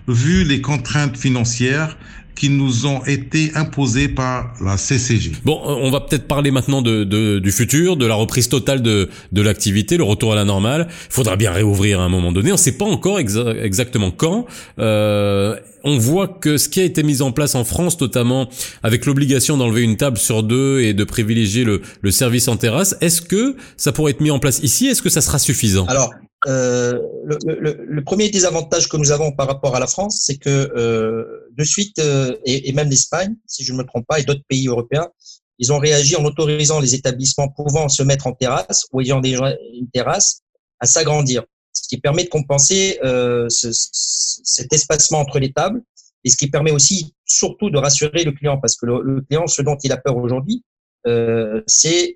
vu 0.07 0.43
les 0.43 0.61
contraintes 0.61 1.17
financières 1.17 1.97
qui 2.39 2.49
nous 2.49 2.85
ont 2.85 3.03
été 3.03 3.51
imposés 3.53 4.07
par 4.07 4.53
la 4.63 4.77
CCG. 4.77 5.33
Bon, 5.43 5.59
euh, 5.65 5.75
on 5.81 5.91
va 5.91 5.99
peut-être 5.99 6.25
parler 6.25 6.51
maintenant 6.51 6.81
de, 6.81 7.03
de, 7.03 7.39
du 7.39 7.51
futur, 7.51 7.97
de 7.97 8.05
la 8.05 8.15
reprise 8.15 8.47
totale 8.47 8.81
de, 8.81 9.09
de 9.33 9.41
l'activité, 9.41 9.97
le 9.97 10.05
retour 10.05 10.31
à 10.31 10.35
la 10.35 10.45
normale. 10.45 10.87
Il 10.89 11.13
faudra 11.13 11.35
bien 11.35 11.51
réouvrir 11.51 11.99
à 11.99 12.03
un 12.05 12.09
moment 12.09 12.31
donné. 12.31 12.51
On 12.51 12.53
ne 12.53 12.57
sait 12.57 12.77
pas 12.77 12.85
encore 12.85 13.19
exactement 13.19 14.11
quand. 14.11 14.45
Euh, 14.79 15.57
on 15.83 15.97
voit 15.97 16.29
que 16.29 16.57
ce 16.57 16.69
qui 16.69 16.79
a 16.79 16.85
été 16.85 17.03
mis 17.03 17.21
en 17.21 17.33
place 17.33 17.55
en 17.55 17.65
France, 17.65 17.99
notamment 17.99 18.47
avec 18.83 19.05
l'obligation 19.05 19.57
d'enlever 19.57 19.81
une 19.81 19.97
table 19.97 20.17
sur 20.17 20.41
deux 20.41 20.79
et 20.79 20.93
de 20.93 21.03
privilégier 21.03 21.65
le, 21.65 21.81
le 22.01 22.11
service 22.11 22.47
en 22.47 22.55
terrasse, 22.55 22.95
est-ce 23.01 23.21
que 23.21 23.57
ça 23.75 23.91
pourrait 23.91 24.11
être 24.11 24.21
mis 24.21 24.31
en 24.31 24.39
place 24.39 24.59
ici? 24.63 24.87
Est-ce 24.87 25.01
que 25.01 25.09
ça 25.09 25.19
sera 25.19 25.39
suffisant? 25.39 25.85
Alors, 25.87 26.13
euh, 26.47 26.99
le, 27.25 28.03
premier 28.03 28.29
désavantage 28.29 28.87
que 28.87 28.97
nous 28.97 29.11
avons 29.11 29.31
par 29.31 29.47
rapport 29.47 29.75
à 29.75 29.79
la 29.79 29.87
France, 29.87 30.23
c'est 30.25 30.37
que 30.37 30.49
euh, 30.49 31.49
de 31.51 31.63
suite, 31.63 31.99
euh, 31.99 32.35
et, 32.45 32.69
et, 32.69 32.73
même 32.73 32.89
l'Espagne, 32.89 33.35
si 33.45 33.63
je 33.63 33.73
ne 33.73 33.79
me 33.79 33.83
trompe 33.83 34.05
pas, 34.07 34.19
et 34.19 34.23
d'autres 34.23 34.45
pays 34.47 34.67
européens, 34.67 35.09
ils 35.57 35.73
ont 35.73 35.79
réagi 35.79 36.15
en 36.15 36.23
autorisant 36.23 36.79
les 36.79 36.95
établissements 36.95 37.49
pouvant 37.49 37.89
se 37.89 38.03
mettre 38.03 38.27
en 38.27 38.31
terrasse 38.31 38.85
ou 38.93 39.01
ayant 39.01 39.19
déjà 39.19 39.53
une 39.73 39.89
terrasse 39.89 40.41
à 40.79 40.85
s'agrandir, 40.85 41.43
ce 41.73 41.87
qui 41.89 41.99
permet 41.99 42.23
de 42.23 42.29
compenser 42.29 42.97
euh, 43.03 43.47
ce, 43.49 43.69
cet 43.71 44.71
espacement 44.71 45.19
entre 45.19 45.39
les 45.39 45.51
tables 45.51 45.81
et 46.23 46.29
ce 46.29 46.37
qui 46.37 46.49
permet 46.49 46.71
aussi 46.71 47.13
surtout 47.25 47.69
de 47.69 47.77
rassurer 47.77 48.23
le 48.23 48.31
client. 48.31 48.57
Parce 48.57 48.77
que 48.77 48.85
le, 48.85 49.01
le 49.03 49.21
client, 49.21 49.47
ce 49.47 49.61
dont 49.61 49.77
il 49.83 49.91
a 49.91 49.97
peur 49.97 50.15
aujourd'hui, 50.15 50.63
euh, 51.07 51.61
c'est 51.67 52.15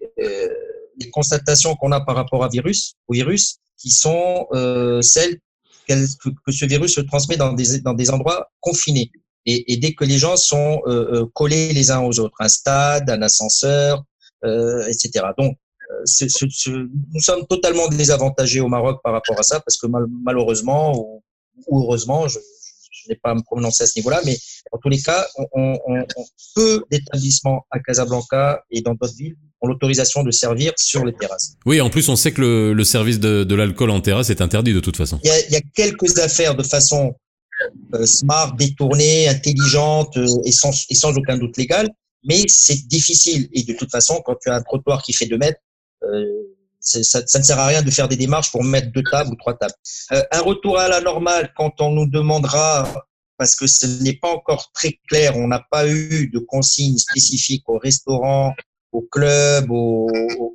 les 0.97 1.09
constatations 1.09 1.75
qu'on 1.75 1.91
a 1.91 2.01
par 2.01 2.15
rapport 2.15 2.43
à 2.43 2.50
virus, 2.50 2.95
au 3.07 3.13
virus 3.13 3.57
qui 3.77 3.91
sont 3.91 4.47
euh, 4.53 5.01
celles 5.01 5.38
que, 5.88 5.95
ce 6.51 6.65
virus 6.65 6.95
se 6.95 7.01
transmet 7.01 7.38
dans 7.38 7.53
des, 7.53 7.79
dans 7.81 7.93
des 7.93 8.09
endroits 8.09 8.50
confinés. 8.59 9.12
Et, 9.45 9.73
et 9.73 9.77
dès 9.77 9.93
que 9.93 10.05
les 10.05 10.17
gens 10.17 10.38
sont 10.38 10.81
euh, 10.88 11.21
euh 11.23 11.25
collés 11.33 11.73
les 11.73 11.91
uns 11.91 12.01
aux 12.01 12.19
autres, 12.19 12.35
un 12.39 12.47
stade, 12.47 13.09
un 13.09 13.21
ascenseur, 13.21 14.03
euh, 14.45 14.88
etc. 14.88 15.25
Donc, 15.38 15.57
euh, 15.91 16.01
ce, 16.05 16.25
ce, 16.29 16.69
nous 16.69 17.19
sommes 17.19 17.45
totalement 17.47 17.88
désavantagés 17.89 18.62
au 18.62 18.69
Maroc 18.69 19.01
par 19.03 19.12
rapport 19.13 19.38
à 19.38 19.43
ça, 19.43 19.59
parce 19.59 19.77
que 19.77 19.88
mal, 19.88 20.05
malheureusement 20.23 20.97
ou, 20.97 21.23
ou 21.67 21.83
heureusement, 21.83 22.27
je 22.27 22.39
n'ai 23.10 23.15
pas 23.15 23.31
à 23.31 23.36
me 23.36 23.41
prononcer 23.41 23.83
à 23.83 23.88
ce 23.88 23.98
niveau-là, 23.98 24.22
mais 24.25 24.38
en 24.72 24.77
tous 24.77 24.89
les 24.89 25.01
cas, 25.01 25.25
on, 25.38 25.77
on, 25.88 26.05
on 26.15 26.25
peu 26.55 26.83
d'établissements 26.91 27.65
à 27.72 27.79
Casablanca 27.79 28.63
et 28.72 28.81
dans 28.81 28.93
d'autres 28.93 29.15
villes 29.15 29.36
ont 29.62 29.67
l'autorisation 29.67 30.24
de 30.24 30.31
servir 30.31 30.74
sur 30.77 31.05
les 31.05 31.13
terrasses. 31.13 31.55
Oui, 31.65 31.79
en 31.79 31.89
plus, 31.89 32.10
on 32.10 32.15
sait 32.15 32.31
que 32.31 32.41
le, 32.41 32.74
le 32.74 32.83
service 32.83 33.19
de, 33.19 33.43
de 33.43 33.55
l'alcool 33.55 33.91
en 33.91 34.01
terrasse 34.01 34.29
est 34.29 34.41
interdit 34.41 34.74
de 34.74 34.79
toute 34.81 34.98
façon. 34.98 35.19
Il 35.24 35.27
y 35.27 35.31
a, 35.31 35.45
il 35.48 35.53
y 35.53 35.55
a 35.55 35.62
quelques 35.74 36.19
affaires 36.19 36.55
de 36.55 36.63
façon 36.63 37.15
euh, 37.93 38.05
smart, 38.05 38.55
détournée, 38.57 39.29
intelligente 39.29 40.17
euh, 40.17 40.27
et, 40.45 40.51
sans, 40.51 40.71
et 40.89 40.95
sans 40.95 41.15
aucun 41.17 41.38
doute 41.38 41.56
légale, 41.58 41.89
mais 42.25 42.43
c'est 42.47 42.88
difficile. 42.88 43.47
Et 43.54 43.63
de 43.63 43.73
toute 43.73 43.91
façon, 43.91 44.21
quand 44.25 44.36
tu 44.41 44.49
as 44.49 44.56
un 44.56 44.62
trottoir 44.62 45.01
qui 45.01 45.13
fait 45.13 45.28
deux 45.28 45.38
mètres, 45.38 45.60
euh, 46.04 46.25
ça, 46.84 47.26
ça, 47.26 47.39
ne 47.39 47.43
sert 47.43 47.60
à 47.60 47.67
rien 47.67 47.82
de 47.82 47.89
faire 47.89 48.08
des 48.08 48.17
démarches 48.17 48.52
pour 48.52 48.63
mettre 48.63 48.91
deux 48.91 49.04
tables 49.10 49.32
ou 49.32 49.36
trois 49.36 49.58
tables. 49.58 49.74
Euh, 50.12 50.22
un 50.32 50.41
retour 50.41 50.78
à 50.78 50.89
la 50.89 51.02
normale, 51.02 51.54
quand 51.56 51.80
on 51.80 51.91
nous 51.91 52.08
demandera, 52.08 53.06
parce 53.38 53.56
que 53.56 53.67
ce 53.67 53.86
n'est 54.04 54.17
pas 54.17 54.30
encore 54.30 54.72
très 54.74 55.00
clair, 55.08 55.38
on 55.38 55.48
n'a 55.48 55.65
pas 55.72 55.88
eu 55.88 56.30
de 56.32 56.39
consignes 56.39 56.98
spécifiques 56.98 57.67
au 57.69 57.78
restaurant, 57.78 58.54
au 58.91 59.02
club, 59.02 59.72
au, 59.72 60.08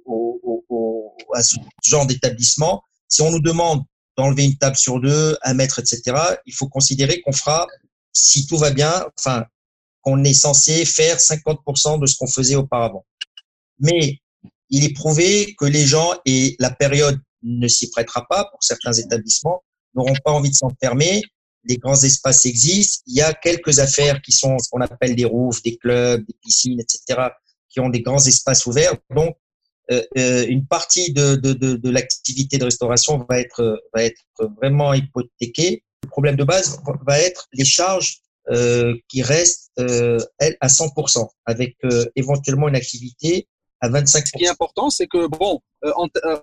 au, 0.04 0.64
au, 0.68 1.16
à 1.34 1.42
ce 1.42 1.56
genre 1.82 2.06
d'établissement. 2.06 2.82
Si 3.08 3.22
on 3.22 3.30
nous 3.30 3.40
demande 3.40 3.82
d'enlever 4.16 4.44
une 4.44 4.56
table 4.56 4.76
sur 4.76 5.00
deux, 5.00 5.36
un 5.42 5.54
mètre, 5.54 5.78
etc., 5.78 6.02
il 6.44 6.54
faut 6.54 6.68
considérer 6.68 7.20
qu'on 7.22 7.32
fera, 7.32 7.66
si 8.12 8.46
tout 8.46 8.58
va 8.58 8.70
bien, 8.70 9.06
enfin, 9.18 9.46
qu'on 10.02 10.22
est 10.24 10.34
censé 10.34 10.84
faire 10.84 11.16
50% 11.16 12.00
de 12.00 12.06
ce 12.06 12.16
qu'on 12.16 12.26
faisait 12.26 12.56
auparavant. 12.56 13.04
Mais 13.80 14.18
il 14.70 14.84
est 14.84 14.94
prouvé 14.94 15.54
que 15.58 15.64
les 15.64 15.84
gens, 15.84 16.14
et 16.24 16.56
la 16.58 16.70
période 16.70 17.18
ne 17.42 17.68
s'y 17.68 17.90
prêtera 17.90 18.26
pas 18.28 18.44
pour 18.50 18.62
certains 18.62 18.92
établissements, 18.92 19.62
n'auront 19.94 20.14
pas 20.24 20.32
envie 20.32 20.50
de 20.50 20.54
s'enfermer. 20.54 21.22
Les 21.64 21.76
grands 21.76 22.00
espaces 22.02 22.46
existent. 22.46 23.02
Il 23.06 23.16
y 23.16 23.22
a 23.22 23.32
quelques 23.32 23.78
affaires 23.78 24.20
qui 24.22 24.32
sont 24.32 24.58
ce 24.58 24.68
qu'on 24.70 24.80
appelle 24.80 25.14
des 25.16 25.24
roofs, 25.24 25.62
des 25.62 25.76
clubs, 25.76 26.24
des 26.26 26.34
piscines, 26.42 26.80
etc., 26.80 27.28
qui 27.68 27.80
ont 27.80 27.88
des 27.88 28.00
grands 28.00 28.24
espaces 28.24 28.66
ouverts. 28.66 28.94
Donc, 29.14 29.36
euh, 29.90 30.02
euh, 30.18 30.46
une 30.48 30.66
partie 30.66 31.12
de, 31.12 31.36
de, 31.36 31.52
de, 31.52 31.76
de 31.76 31.90
l'activité 31.90 32.58
de 32.58 32.64
restauration 32.64 33.24
va 33.28 33.40
être, 33.40 33.82
va 33.94 34.04
être 34.04 34.22
vraiment 34.60 34.92
hypothéquée. 34.92 35.82
Le 36.02 36.08
problème 36.08 36.36
de 36.36 36.44
base 36.44 36.80
va 37.06 37.18
être 37.18 37.48
les 37.52 37.64
charges 37.64 38.22
euh, 38.50 38.96
qui 39.08 39.20
restent, 39.20 39.70
euh, 39.78 40.18
elles, 40.38 40.56
à 40.60 40.68
100%, 40.68 41.28
avec 41.44 41.76
euh, 41.84 42.06
éventuellement 42.16 42.68
une 42.68 42.76
activité 42.76 43.46
à 43.80 43.88
25%. 43.88 44.26
Ce 44.26 44.32
qui 44.36 44.44
est 44.44 44.48
important, 44.48 44.90
c'est 44.90 45.06
que, 45.06 45.26
bon, 45.26 45.60
euh, 45.84 45.92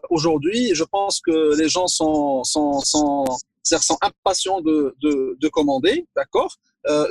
aujourd'hui, 0.10 0.74
je 0.74 0.84
pense 0.84 1.22
que 1.22 1.56
les 1.58 1.70
gens 1.70 1.88
sont, 1.88 2.44
sont, 2.44 2.80
sont, 2.80 3.26
sont 3.64 3.98
impatients 4.02 4.62
de, 4.62 4.96
de, 5.02 5.38
de 5.40 5.48
commander, 5.50 6.06
d'accord 6.16 6.56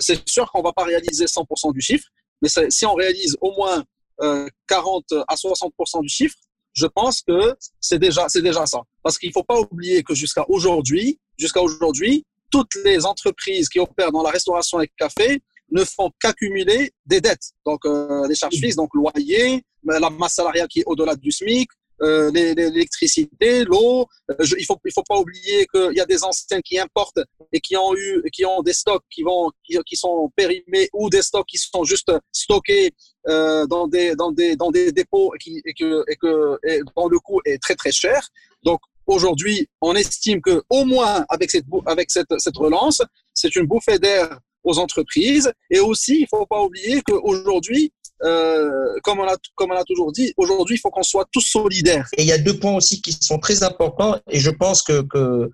C'est 0.01 0.29
sûr 0.29 0.51
qu'on 0.51 0.63
va 0.63 0.73
pas 0.73 0.85
réaliser 0.85 1.27
100% 1.27 1.73
du 1.73 1.81
chiffre, 1.81 2.09
mais 2.43 2.49
si 2.71 2.87
on 2.87 2.95
réalise 2.95 3.37
au 3.41 3.53
moins 3.53 3.85
euh, 4.23 4.47
40 4.69 5.05
à 5.27 5.35
60% 5.35 6.03
du 6.03 6.09
chiffre, 6.09 6.37
je 6.73 6.87
pense 6.87 7.23
que 7.23 7.57
c'est 7.81 7.99
déjà, 7.99 8.29
c'est 8.29 8.43
déjà 8.43 8.67
ça. 8.67 8.81
Parce 9.03 9.19
qu'il 9.19 9.33
faut 9.33 9.43
pas 9.43 9.59
oublier 9.59 10.03
que 10.03 10.15
jusqu'à 10.15 10.45
aujourd'hui, 10.49 11.19
jusqu'à 11.39 11.61
aujourd'hui, 11.61 12.25
toutes 12.51 12.75
les 12.85 13.07
entreprises 13.07 13.69
qui 13.69 13.81
opèrent 13.81 14.13
dans 14.13 14.23
la 14.23 14.31
restauration 14.31 14.81
et 14.81 14.85
le 14.85 14.93
café 14.97 15.43
ne 15.75 15.85
font 15.85 16.11
qu'accumuler 16.21 16.93
des 17.05 17.21
dettes. 17.21 17.51
Donc, 17.67 17.85
euh, 17.85 18.27
les 18.29 18.35
charges 18.35 18.55
fixes, 18.55 18.77
donc 18.77 18.91
loyer, 18.95 19.63
la 19.85 20.09
masse 20.09 20.35
salariale 20.35 20.69
qui 20.69 20.81
est 20.81 20.85
au-delà 20.87 21.15
du 21.17 21.31
SMIC, 21.31 21.69
euh, 22.03 22.31
l'électricité, 22.33 23.65
l'eau. 23.65 24.07
Euh, 24.31 24.45
il 24.59 24.65
faut 24.65 24.77
il 24.85 24.93
faut 24.93 25.05
pas 25.09 25.19
oublier 25.19 25.65
qu'il 25.67 25.95
y 25.95 26.01
a 26.01 26.07
des 26.07 26.25
enseignes 26.25 26.61
qui 26.63 26.77
importent 26.77 27.21
et 27.53 27.61
qui 27.61 27.77
ont 27.77 27.95
eu 27.95 28.21
qui 28.33 28.45
ont 28.45 28.63
des 28.63 28.73
stocks 28.73 29.05
qui 29.09 29.23
vont 29.23 29.53
qui, 29.65 29.97
sont 29.97 30.31
périmés 30.35 30.89
ou 30.93 31.09
des 31.09 31.23
stocks 31.23 31.47
qui 31.47 31.57
sont 31.57 31.85
juste 31.85 32.11
stockés 32.33 32.91
euh, 33.29 33.65
dans 33.67 33.87
des 33.87 34.17
dans 34.17 34.33
des 34.33 34.57
dans 34.57 34.73
des 34.73 34.91
dépôts 34.91 35.35
et 35.37 35.73
que 35.73 36.05
et 36.11 36.17
que 36.17 36.59
et 36.67 36.81
dont 36.97 37.09
le 37.09 37.21
coût 37.21 37.41
est 37.45 37.63
très 37.63 37.77
très 37.77 37.93
cher. 37.93 38.29
Donc 38.65 38.81
aujourd'hui, 39.07 39.69
on 39.81 39.95
estime 39.95 40.41
que 40.41 40.63
au 40.71 40.85
moins 40.85 41.25
avec 41.29 41.53
cette 41.53 41.67
avec 41.87 42.11
cette 42.11 42.35
cette 42.39 42.57
relance, 42.57 43.03
c'est 43.35 43.55
une 43.55 43.67
bouffée 43.67 44.01
d'air 44.01 44.41
aux 44.64 44.79
entreprises. 44.79 45.53
Et 45.70 45.81
aussi 45.81 46.20
il 46.20 46.27
faut 46.29 46.46
pas 46.46 46.62
oublier 46.62 47.03
qu'aujourd'hui 47.03 47.92
euh, 48.22 48.94
comme, 49.03 49.20
on 49.20 49.24
a, 49.24 49.37
comme 49.55 49.70
on 49.70 49.77
a 49.77 49.85
toujours 49.85 50.12
dit, 50.12 50.33
aujourd'hui, 50.37 50.77
il 50.77 50.79
faut 50.79 50.90
qu'on 50.90 51.03
soit 51.03 51.27
tous 51.31 51.42
solidaires. 51.42 52.09
Et 52.16 52.22
il 52.22 52.29
y 52.29 52.33
a 52.33 52.38
deux 52.38 52.59
points 52.59 52.74
aussi 52.74 53.03
qui 53.03 53.12
sont 53.12 53.38
très 53.38 53.62
importants, 53.62 54.18
et 54.31 54.40
je 54.40 54.50
pense 54.50 54.83
que, 54.83 55.03
que 55.03 55.50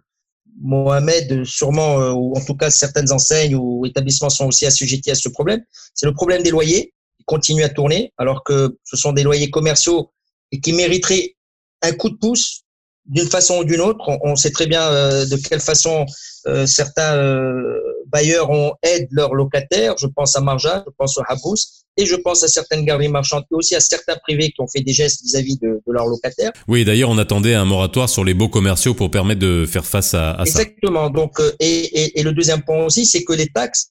Mohamed, 0.60 1.44
sûrement, 1.44 2.00
euh, 2.00 2.12
ou 2.12 2.36
en 2.36 2.44
tout 2.44 2.54
cas 2.54 2.70
certaines 2.70 3.12
enseignes 3.12 3.56
ou 3.56 3.86
établissements 3.86 4.30
sont 4.30 4.46
aussi 4.46 4.66
assujettis 4.66 5.10
à 5.10 5.14
ce 5.14 5.28
problème, 5.28 5.62
c'est 5.94 6.06
le 6.06 6.12
problème 6.12 6.42
des 6.42 6.50
loyers 6.50 6.92
qui 7.18 7.24
continuent 7.24 7.64
à 7.64 7.70
tourner, 7.70 8.12
alors 8.18 8.44
que 8.44 8.76
ce 8.84 8.96
sont 8.96 9.12
des 9.12 9.22
loyers 9.22 9.50
commerciaux 9.50 10.12
et 10.52 10.60
qui 10.60 10.72
mériteraient 10.72 11.34
un 11.82 11.92
coup 11.92 12.10
de 12.10 12.16
pouce 12.16 12.62
d'une 13.06 13.28
façon 13.28 13.58
ou 13.58 13.64
d'une 13.64 13.80
autre. 13.80 14.00
On, 14.06 14.18
on 14.22 14.36
sait 14.36 14.50
très 14.50 14.66
bien 14.66 14.82
euh, 14.82 15.26
de 15.26 15.36
quelle 15.36 15.60
façon 15.60 16.06
euh, 16.46 16.66
certains 16.66 17.16
euh, 17.16 17.80
bailleurs 18.06 18.50
ont 18.50 18.72
aident 18.82 19.08
leurs 19.10 19.34
locataires. 19.34 19.94
Je 19.98 20.06
pense 20.06 20.36
à 20.36 20.40
Marja, 20.40 20.84
je 20.86 20.92
pense 20.96 21.16
au 21.18 21.22
Habous, 21.28 21.56
et 21.96 22.06
je 22.06 22.16
pense 22.16 22.42
à 22.42 22.48
certaines 22.48 22.84
galeries 22.84 23.08
marchandes 23.08 23.44
et 23.50 23.54
aussi 23.54 23.74
à 23.74 23.80
certains 23.80 24.16
privés 24.16 24.50
qui 24.50 24.60
ont 24.60 24.68
fait 24.68 24.82
des 24.82 24.92
gestes 24.92 25.22
vis-à-vis 25.22 25.58
de, 25.58 25.80
de 25.86 25.92
leurs 25.92 26.06
locataires. 26.06 26.52
Oui, 26.68 26.84
d'ailleurs, 26.84 27.10
on 27.10 27.18
attendait 27.18 27.54
un 27.54 27.64
moratoire 27.64 28.08
sur 28.08 28.24
les 28.24 28.34
baux 28.34 28.48
commerciaux 28.48 28.94
pour 28.94 29.10
permettre 29.10 29.40
de 29.40 29.66
faire 29.66 29.84
face 29.84 30.14
à, 30.14 30.32
à 30.32 30.46
ça. 30.46 30.62
Exactement. 30.62 31.10
Donc, 31.10 31.40
et, 31.58 31.66
et, 31.66 32.20
et 32.20 32.22
le 32.22 32.32
deuxième 32.32 32.62
point 32.62 32.84
aussi, 32.84 33.06
c'est 33.06 33.24
que 33.24 33.32
les 33.32 33.48
taxes 33.48 33.90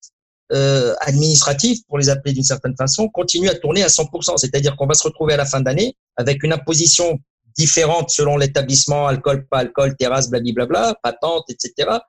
euh, 0.52 0.96
administratives, 1.02 1.78
pour 1.88 2.00
les 2.00 2.10
appeler 2.10 2.34
d'une 2.34 2.44
certaine 2.44 2.76
façon, 2.76 3.08
continuent 3.08 3.50
à 3.50 3.56
tourner 3.56 3.84
à 3.84 3.88
100%. 3.88 4.38
C'est-à-dire 4.38 4.76
qu'on 4.76 4.88
va 4.88 4.96
se 4.96 5.04
retrouver 5.04 5.36
à 5.36 5.38
la 5.38 5.46
fin 5.46 5.62
d'année 5.62 5.96
avec 6.18 6.42
une 6.44 6.54
imposition 6.54 7.20
différente 7.60 8.10
selon 8.10 8.38
l'établissement, 8.38 9.08
alcool, 9.08 9.46
pas 9.48 9.60
alcool, 9.60 9.96
terrasse, 9.98 10.30
blablabla, 10.30 10.96
patente, 11.04 11.46
etc., 11.50 12.00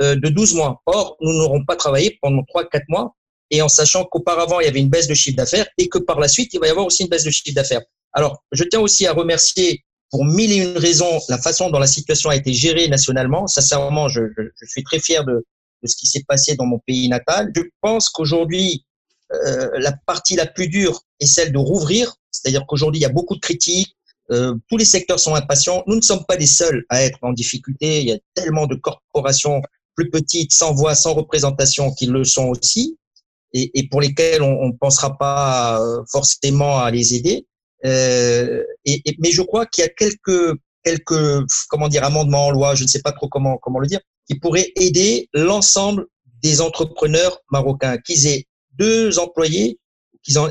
euh, 0.00 0.14
de 0.14 0.28
12 0.28 0.54
mois. 0.54 0.80
Or, 0.86 1.16
nous 1.20 1.32
n'aurons 1.32 1.64
pas 1.64 1.76
travaillé 1.76 2.18
pendant 2.22 2.42
3-4 2.42 2.82
mois 2.88 3.16
et 3.50 3.60
en 3.60 3.68
sachant 3.68 4.04
qu'auparavant, 4.04 4.60
il 4.60 4.66
y 4.66 4.68
avait 4.68 4.80
une 4.80 4.88
baisse 4.88 5.08
de 5.08 5.14
chiffre 5.14 5.36
d'affaires 5.36 5.66
et 5.76 5.88
que 5.88 5.98
par 5.98 6.20
la 6.20 6.28
suite, 6.28 6.54
il 6.54 6.60
va 6.60 6.68
y 6.68 6.70
avoir 6.70 6.86
aussi 6.86 7.02
une 7.02 7.08
baisse 7.08 7.24
de 7.24 7.30
chiffre 7.30 7.54
d'affaires. 7.54 7.82
Alors, 8.12 8.42
je 8.52 8.64
tiens 8.64 8.80
aussi 8.80 9.06
à 9.06 9.12
remercier 9.12 9.84
pour 10.10 10.24
mille 10.24 10.52
et 10.52 10.56
une 10.56 10.78
raisons 10.78 11.20
la 11.28 11.38
façon 11.38 11.70
dont 11.70 11.78
la 11.78 11.86
situation 11.86 12.30
a 12.30 12.36
été 12.36 12.52
gérée 12.52 12.88
nationalement. 12.88 13.46
Sincèrement, 13.46 14.08
je, 14.08 14.22
je, 14.36 14.42
je 14.60 14.66
suis 14.66 14.84
très 14.84 15.00
fier 15.00 15.24
de, 15.24 15.44
de 15.82 15.88
ce 15.88 15.96
qui 15.96 16.06
s'est 16.06 16.24
passé 16.26 16.54
dans 16.54 16.66
mon 16.66 16.78
pays 16.78 17.08
natal. 17.08 17.50
Je 17.54 17.62
pense 17.80 18.08
qu'aujourd'hui, 18.08 18.84
euh, 19.32 19.68
la 19.78 19.92
partie 20.06 20.36
la 20.36 20.46
plus 20.46 20.68
dure 20.68 21.02
est 21.20 21.26
celle 21.26 21.52
de 21.52 21.58
rouvrir, 21.58 22.14
c'est-à-dire 22.30 22.64
qu'aujourd'hui, 22.66 23.00
il 23.00 23.02
y 23.02 23.06
a 23.06 23.10
beaucoup 23.12 23.36
de 23.36 23.40
critiques, 23.40 23.96
euh, 24.32 24.54
tous 24.68 24.76
les 24.76 24.84
secteurs 24.84 25.18
sont 25.18 25.34
impatients. 25.34 25.82
Nous 25.86 25.96
ne 25.96 26.00
sommes 26.00 26.24
pas 26.26 26.36
les 26.36 26.46
seuls 26.46 26.84
à 26.88 27.02
être 27.02 27.18
en 27.22 27.32
difficulté. 27.32 28.00
Il 28.00 28.08
y 28.08 28.12
a 28.12 28.18
tellement 28.34 28.66
de 28.66 28.76
corporations 28.76 29.60
plus 29.96 30.10
petites, 30.10 30.52
sans 30.52 30.72
voix, 30.72 30.94
sans 30.94 31.14
représentation, 31.14 31.92
qui 31.92 32.06
le 32.06 32.24
sont 32.24 32.46
aussi, 32.46 32.96
et, 33.52 33.70
et 33.74 33.88
pour 33.88 34.00
lesquelles 34.00 34.42
on 34.42 34.68
ne 34.68 34.72
pensera 34.72 35.18
pas 35.18 35.80
euh, 35.80 36.02
forcément 36.10 36.78
à 36.78 36.90
les 36.90 37.14
aider. 37.14 37.46
Euh, 37.84 38.62
et, 38.84 39.02
et, 39.04 39.16
mais 39.18 39.30
je 39.30 39.42
crois 39.42 39.66
qu'il 39.66 39.82
y 39.82 39.86
a 39.86 39.90
quelques 39.90 40.58
quelques 40.84 41.46
comment 41.68 41.88
dire 41.88 42.04
amendements 42.04 42.46
en 42.46 42.50
loi, 42.50 42.74
je 42.74 42.84
ne 42.84 42.88
sais 42.88 43.00
pas 43.02 43.12
trop 43.12 43.28
comment 43.28 43.58
comment 43.58 43.80
le 43.80 43.86
dire, 43.86 44.00
qui 44.28 44.38
pourraient 44.38 44.70
aider 44.76 45.28
l'ensemble 45.32 46.06
des 46.42 46.60
entrepreneurs 46.60 47.40
marocains, 47.50 47.98
qu'ils 47.98 48.26
aient 48.26 48.46
deux 48.78 49.18
employés 49.18 49.79
qu'ils 50.22 50.38
en, 50.38 50.48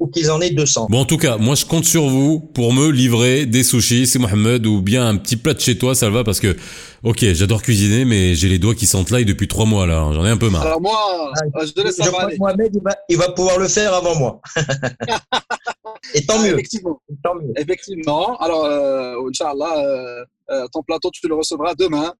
ou 0.00 0.06
qu'ils 0.08 0.30
en 0.30 0.40
aient 0.40 0.50
200. 0.50 0.86
Bon, 0.90 1.00
en 1.00 1.04
tout 1.04 1.16
cas, 1.18 1.36
moi, 1.36 1.54
je 1.54 1.64
compte 1.66 1.84
sur 1.84 2.06
vous 2.08 2.40
pour 2.40 2.72
me 2.72 2.88
livrer 2.90 3.44
des 3.46 3.62
sushis, 3.62 4.06
c'est 4.06 4.18
Mohamed, 4.18 4.66
ou 4.66 4.80
bien 4.80 5.06
un 5.06 5.16
petit 5.16 5.36
plat 5.36 5.52
de 5.54 5.60
chez 5.60 5.76
toi, 5.76 5.94
ça 5.94 6.08
va, 6.10 6.24
parce 6.24 6.40
que, 6.40 6.56
ok, 7.02 7.18
j'adore 7.34 7.62
cuisiner, 7.62 8.04
mais 8.04 8.34
j'ai 8.34 8.48
les 8.48 8.58
doigts 8.58 8.74
qui 8.74 8.86
s'entlaillent 8.86 9.24
depuis 9.26 9.48
trois 9.48 9.66
mois, 9.66 9.86
là. 9.86 10.08
J'en 10.14 10.24
ai 10.24 10.30
un 10.30 10.36
peu 10.38 10.48
marre. 10.48 10.62
Alors 10.62 10.80
moi, 10.80 10.96
Ah, 11.36 11.60
euh, 11.60 11.66
je 11.66 11.72
te 11.72 11.80
laisse 11.82 11.96
Je 12.02 12.08
crois 12.08 12.26
que 12.30 12.36
Mohamed, 12.38 12.70
il 12.74 12.82
va, 12.82 12.96
il 13.08 13.16
va 13.18 13.28
pouvoir 13.32 13.58
le 13.58 13.68
faire 13.68 13.92
avant 13.92 14.14
moi. 14.18 14.40
et 16.14 16.24
tant 16.24 16.34
Ah, 16.38 16.42
mieux, 16.42 16.52
Effectivement. 16.54 17.00
tant 17.22 17.34
mieux. 17.34 17.52
Effectivement. 17.56 18.36
Alors, 18.38 18.64
euh, 18.64 19.14
Inch'Allah, 19.28 19.74
euh, 19.78 20.24
euh, 20.50 20.66
ton 20.72 20.82
plateau, 20.82 21.10
tu 21.12 21.26
le 21.28 21.34
recevras 21.34 21.74
demain. 21.74 22.12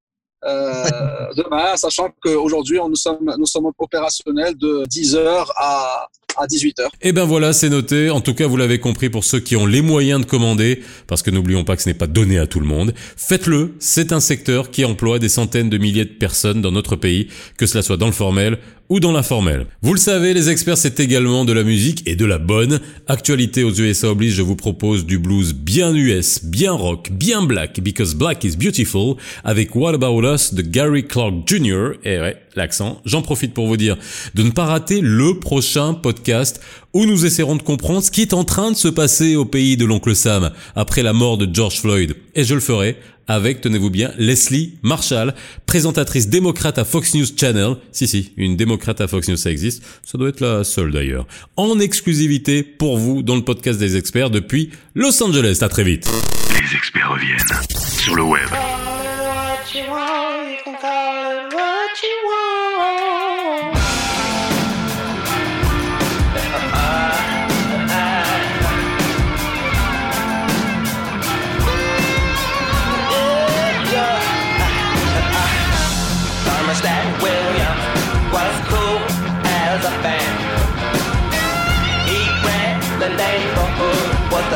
Euh, 0.45 0.85
demain, 1.37 1.77
sachant 1.77 2.09
qu'aujourd'hui, 2.23 2.79
on- 2.79 2.89
nous 2.89 2.97
sommes, 2.97 3.35
nous 3.39 3.47
sommes 3.47 3.71
opérationnels 3.79 4.57
de 4.57 4.85
10h 4.89 5.47
à, 5.57 6.07
à 6.39 6.47
18h. 6.47 6.89
Et 7.03 7.13
ben 7.13 7.25
voilà, 7.25 7.53
c'est 7.53 7.69
noté. 7.69 8.11
En 8.11 8.21
tout 8.21 8.35
cas, 8.35 8.47
vous 8.47 8.57
l'avez 8.57 8.79
compris 8.79 9.11
pour 9.11 9.25
ceux 9.25 9.41
qui 9.41 9.57
ont 9.57 9.67
les 9.67 9.83
moyens 9.83 10.21
de 10.21 10.27
commander, 10.27 10.83
parce 11.07 11.23
que 11.23 11.31
n'oublions 11.31 11.65
pas 11.65 11.77
que 11.77 11.83
ce 11.83 11.89
n'est 11.89 11.95
pas 11.95 12.07
donné 12.07 12.39
à 12.39 12.47
tout 12.47 12.61
le 12.61 12.67
monde. 12.67 12.95
Faites-le, 13.17 13.75
c'est 13.79 14.13
un 14.13 14.21
secteur 14.21 14.71
qui 14.71 14.85
emploie 14.85 15.19
des 15.19 15.29
centaines 15.29 15.71
de 15.71 15.79
milliers 15.79 16.05
de 16.05 16.11
personnes 16.11 16.63
dans 16.63 16.73
notre 16.73 16.97
pays, 16.97 17.29
que 17.57 17.67
cela 17.67 17.83
soit 17.83 17.97
dans 17.97 18.07
le 18.07 18.13
formel 18.13 18.59
ou 18.89 19.01
dans 19.01 19.13
l'informel. 19.13 19.67
Vous 19.83 19.93
le 19.93 19.99
savez, 19.99 20.35
les 20.35 20.51
experts, 20.51 20.79
c'est 20.79 21.01
également 21.01 21.45
de 21.45 21.53
la 21.53 21.63
musique 21.63 22.03
et 22.07 22.17
de 22.17 22.25
la 22.25 22.39
bonne. 22.39 22.81
Actualité 23.07 23.65
aux 23.65 23.73
USA 23.73 24.11
oblige, 24.11 24.35
je 24.35 24.43
vous 24.43 24.57
propose 24.57 25.07
du 25.07 25.19
blues 25.19 25.55
bien 25.55 25.95
US, 25.95 26.45
bien 26.45 26.73
rock, 26.73 27.11
bien 27.13 27.43
black, 27.43 27.81
because 27.81 28.15
black 28.15 28.45
is 28.45 28.57
beautiful, 28.57 29.17
avec 29.45 29.75
What 29.75 29.95
About 29.95 30.23
Us 30.23 30.55
de 30.55 30.63
Gary 30.63 31.07
Clark 31.07 31.35
Jr. 31.47 31.93
Et 32.05 32.19
ouais, 32.19 32.37
l'accent. 32.55 33.01
J'en 33.05 33.23
profite 33.23 33.55
pour 33.55 33.67
vous 33.67 33.77
dire 33.77 33.97
de 34.35 34.43
ne 34.43 34.51
pas 34.51 34.65
rater 34.65 35.01
le 35.01 35.39
prochain 35.39 35.95
podcast 35.95 36.61
où 36.97 37.05
nous 37.05 37.27
essaierons 37.27 37.57
de 37.57 37.63
comprendre 37.63 38.03
ce 38.03 38.11
qui 38.11 38.23
est 38.23 38.33
en 38.33 38.43
train 38.43 38.71
de 38.71 38.77
se 38.77 38.89
passer 38.89 39.37
au 39.37 39.45
pays 39.45 39.77
de 39.77 39.85
l'oncle 39.85 40.17
Sam 40.17 40.51
après 40.75 41.03
la 41.03 41.13
mort 41.13 41.37
de 41.37 41.47
George 41.53 41.79
Floyd. 41.79 42.17
Et 42.35 42.43
je 42.43 42.55
le 42.55 42.61
ferai 42.61 42.97
avec, 43.29 43.61
tenez-vous 43.61 43.91
bien, 43.91 44.13
Leslie 44.17 44.79
Marshall, 44.81 45.35
présentatrice 45.67 46.29
démocrate 46.29 46.79
à 46.79 46.87
Fox 46.87 47.15
News 47.15 47.27
Channel. 47.39 47.77
Si, 47.93 48.09
si, 48.09 48.33
une 48.39 48.57
démocrate 48.57 49.03
à 49.03 49.09
Fox 49.09 49.29
News, 49.29 49.37
ça 49.37 49.51
existe. 49.51 49.83
Ça 50.07 50.17
doit 50.17 50.31
être 50.31 50.41
la 50.41 50.65
seule 50.65 50.91
d'ailleurs. 50.91 51.27
En 51.59 51.79
exclusivité 51.81 52.63
pour 52.63 52.97
vous 52.97 53.23
dans 53.23 53.37
le 53.37 53.43
podcast 53.43 53.79
des 53.79 53.99
experts 53.99 54.31
depuis 54.31 54.71
Los 54.95 55.23
Angeles. 55.23 55.59
À 55.61 55.69
très 55.69 55.85
vite. 55.85 56.09
Les 56.51 56.75
experts 56.75 57.11
reviennent 57.11 57.99
sur 57.99 58.15
le 58.15 58.23
web. 58.23 58.49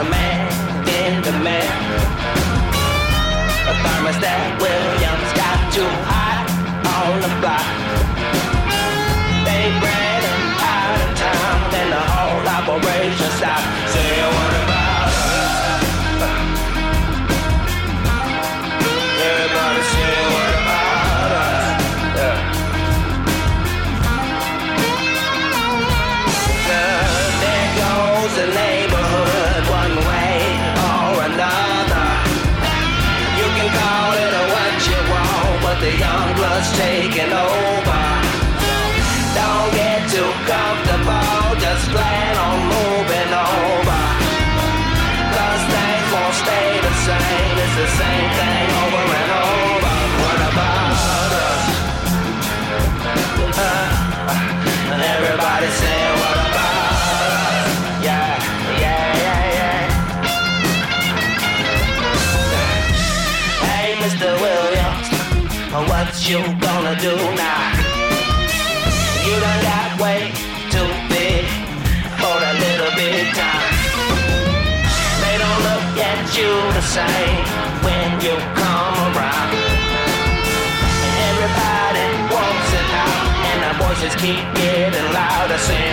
The 0.03 0.09
man 0.09 0.49
in 0.89 1.23
demand. 1.23 1.93
A 3.69 3.75
thermostat 3.83 4.59
Williams 4.63 5.33
got 5.41 5.59
too 5.75 5.91
hot 6.09 6.47
on 6.97 7.21
the 7.21 7.41
block. 7.41 7.80
Taking 36.69 37.33
over. 37.33 38.00
You 66.31 66.39
gonna 66.61 66.95
do 67.01 67.11
now? 67.35 67.75
You 69.27 69.35
done 69.43 69.63
got 69.67 70.01
way 70.01 70.31
too 70.71 70.91
big 71.11 71.43
for 72.23 72.37
a 72.51 72.55
little 72.65 72.93
bit 72.95 73.35
time. 73.35 73.75
They 75.23 75.35
don't 75.43 75.61
look 75.67 75.87
at 75.99 76.23
you 76.39 76.51
the 76.79 76.85
same 76.87 77.43
when 77.83 78.09
you 78.23 78.35
come 78.63 78.95
around. 79.11 79.51
Everybody 81.31 82.07
wants 82.31 82.71
it 82.79 82.91
out, 83.05 83.27
and 83.51 83.59
the 83.67 83.73
voices 83.83 84.15
keep 84.23 84.45
getting 84.55 85.09
louder, 85.11 85.59
saying, 85.59 85.90